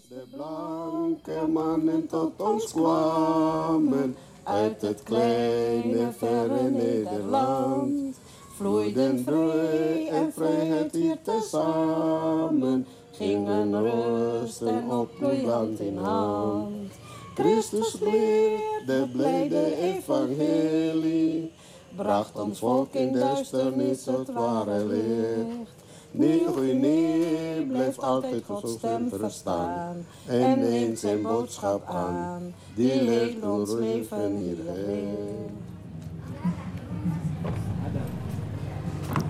De 0.10 0.23
blanke 0.31 1.47
mannen 1.47 2.07
tot 2.07 2.41
ons 2.41 2.71
kwamen 2.71 4.15
uit 4.43 4.82
het 4.82 5.04
kleine 5.04 6.12
verre 6.17 6.69
Nederland. 6.69 8.19
Vloeiden 8.56 9.23
vreugde 9.23 10.08
en 10.10 10.34
vrijheid 10.34 10.91
hier 10.91 11.17
tezamen, 11.21 12.86
gingen 13.12 13.82
rust 13.82 14.62
en 14.62 14.91
opbloei 14.91 15.47
hand 15.47 15.80
in 15.80 15.97
hand. 15.97 16.91
Christus 17.36 17.99
leer, 17.99 18.60
de 18.86 19.10
blijde 19.13 19.75
evangelie, 19.77 21.51
bracht 21.95 22.39
ons 22.39 22.60
volk 22.60 22.93
in 22.93 23.13
duisternis 23.13 24.06
het 24.06 24.32
ware 24.32 24.86
licht. 24.86 25.81
Nieuw-Guinea 26.12 27.63
blijft 27.67 28.02
altijd 28.02 28.43
Gods 28.45 28.74
stem 28.74 29.10
verstaan 29.10 30.06
en 30.28 30.60
neemt 30.60 31.00
zijn 31.00 31.21
boodschap 31.21 31.88
aan, 31.88 32.54
die 32.76 33.04
leeft 33.04 33.41
ons 33.43 33.71
leven 33.74 34.38
hierheen. 34.38 35.60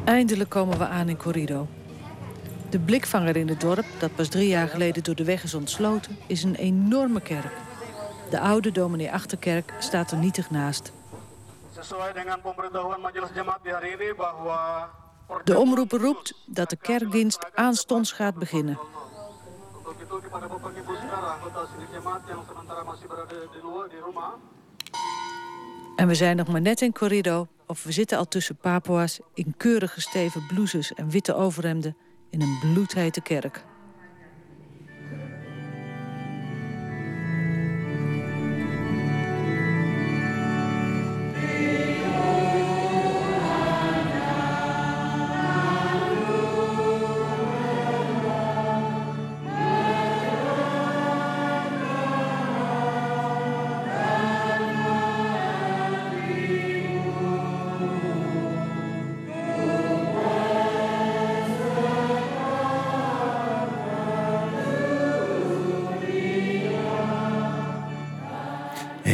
Eindelijk 0.04 0.50
komen 0.50 0.78
we 0.78 0.88
aan 0.88 1.10
in 1.10 1.18
Corrido. 1.18 1.68
De 2.70 2.80
blikvanger 2.80 3.36
in 3.36 3.48
het 3.48 3.62
dorp, 3.62 3.86
dat 4.00 4.16
pas 4.16 4.28
drie 4.28 4.48
jaar 4.48 4.68
geleden 4.68 5.04
door 5.04 5.16
de 5.16 5.24
weg 5.24 5.44
is 5.44 5.54
ontsloten, 5.54 6.18
is 6.28 6.44
een 6.44 6.56
enorme 6.56 7.22
kerk. 7.22 7.54
De 8.30 8.40
oude 8.40 8.72
dominee 8.72 9.12
Achterkerk 9.12 9.74
staat 9.80 10.12
er 10.12 10.18
nietig 10.18 10.50
naast. 10.50 10.92
Sesuai 11.72 12.14
dengan 12.14 12.42
pemberitahuan 12.42 13.02
Majelis 13.02 13.32
Jemaat 13.34 13.64
di 13.64 13.72
hari 13.72 13.96
ini 13.96 14.12
bahwa 14.14 14.92
De 15.44 15.60
omroeper 15.60 16.00
roept 16.00 16.34
dat 16.46 16.70
de 16.70 16.76
kerkdienst 16.76 17.46
aanstonds 17.54 18.12
gaat 18.12 18.36
beginnen. 18.36 18.80
En 25.96 26.08
we 26.08 26.16
zijn 26.16 26.36
nog 26.36 26.48
maar 26.48 26.62
net 26.62 26.82
in 26.82 26.94
Corrido, 26.94 27.48
of 27.68 27.84
we 27.84 27.92
zitten 27.92 28.18
al 28.18 28.28
tussen 28.28 28.56
Papua's... 28.56 29.20
in 29.34 29.54
keurig 29.58 29.94
gesteven 29.94 30.46
blouses 30.48 30.94
en 30.94 31.10
witte 31.10 31.36
overhemden 31.36 31.98
in 32.30 32.42
een 32.42 32.60
bloedhete 32.60 33.22
kerk. 33.22 33.64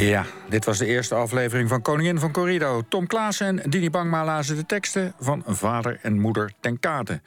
Ja, 0.08 0.26
dit 0.50 0.66
was 0.66 0.78
de 0.78 0.86
eerste 0.86 1.16
aflevering 1.16 1.70
van 1.70 1.82
Koningin 1.82 2.20
van 2.20 2.32
Corrido. 2.32 2.82
Tom 2.90 3.08
Klaassen 3.08 3.64
en 3.64 3.70
Dini 3.70 3.90
Bangma 3.90 4.26
lazen 4.26 4.56
de 4.56 4.66
teksten 4.66 5.14
van 5.20 5.44
vader 5.46 6.00
en 6.02 6.20
moeder 6.20 6.54
ten 6.60 6.80
kate. 6.80 7.22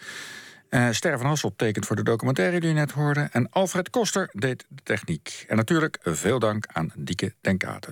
Uh, 0.70 0.88
Ster 0.90 1.18
van 1.18 1.26
Hasselt 1.26 1.58
tekent 1.58 1.86
voor 1.86 1.96
de 1.96 2.02
documentaire 2.02 2.60
die 2.60 2.70
u 2.70 2.72
net 2.72 2.90
hoorde. 2.90 3.28
En 3.32 3.50
Alfred 3.50 3.90
Koster 3.90 4.28
deed 4.32 4.66
de 4.68 4.82
techniek. 4.82 5.44
En 5.48 5.56
natuurlijk 5.56 5.98
veel 6.02 6.38
dank 6.38 6.66
aan 6.72 6.92
Dieke 6.96 7.34
ten 7.40 7.58
Kate. 7.58 7.88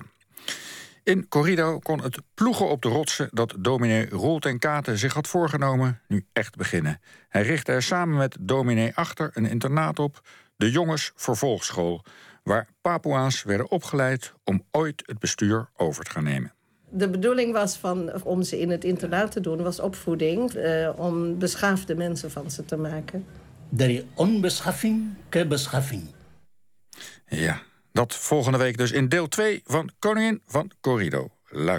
In 1.03 1.27
Corrido 1.27 1.79
kon 1.79 2.01
het 2.01 2.19
ploegen 2.33 2.69
op 2.69 2.81
de 2.81 2.89
rotsen 2.89 3.29
dat 3.31 3.55
dominee 3.59 4.09
Roel 4.09 4.39
ten 4.39 4.59
Kate 4.59 4.97
zich 4.97 5.13
had 5.13 5.27
voorgenomen 5.27 6.01
nu 6.07 6.25
echt 6.33 6.55
beginnen. 6.55 7.01
Hij 7.27 7.41
richtte 7.41 7.71
er 7.71 7.83
samen 7.83 8.17
met 8.17 8.37
dominee 8.39 8.91
Achter 8.95 9.29
een 9.33 9.45
internaat 9.45 9.99
op, 9.99 10.21
de 10.55 10.71
Jongens 10.71 11.11
Vervolgschool 11.15 12.03
waar 12.43 12.67
Papua's 12.81 13.43
werden 13.43 13.71
opgeleid 13.71 14.33
om 14.43 14.63
ooit 14.71 15.03
het 15.05 15.19
bestuur 15.19 15.69
over 15.75 16.03
te 16.03 16.11
gaan 16.11 16.23
nemen. 16.23 16.53
De 16.89 17.09
bedoeling 17.09 17.53
was 17.53 17.77
van, 17.77 18.23
om 18.23 18.43
ze 18.43 18.59
in 18.59 18.69
het 18.69 18.83
internaat 18.83 19.31
te 19.31 19.39
doen, 19.39 19.63
was 19.63 19.79
opvoeding. 19.79 20.53
Eh, 20.53 20.89
om 20.95 21.37
beschaafde 21.37 21.95
mensen 21.95 22.31
van 22.31 22.51
ze 22.51 22.65
te 22.65 22.77
maken. 22.77 23.25
Dari 23.69 24.07
onbeschaffing 24.13 25.13
ke 25.29 25.47
beschaffing. 25.47 26.03
Ja, 27.27 27.61
dat 27.91 28.15
volgende 28.15 28.57
week 28.57 28.77
dus 28.77 28.91
in 28.91 29.09
deel 29.09 29.27
2 29.27 29.61
van 29.65 29.89
Koningin 29.99 30.41
van 30.45 30.71
Corrido. 30.81 31.27
Luister. 31.45 31.77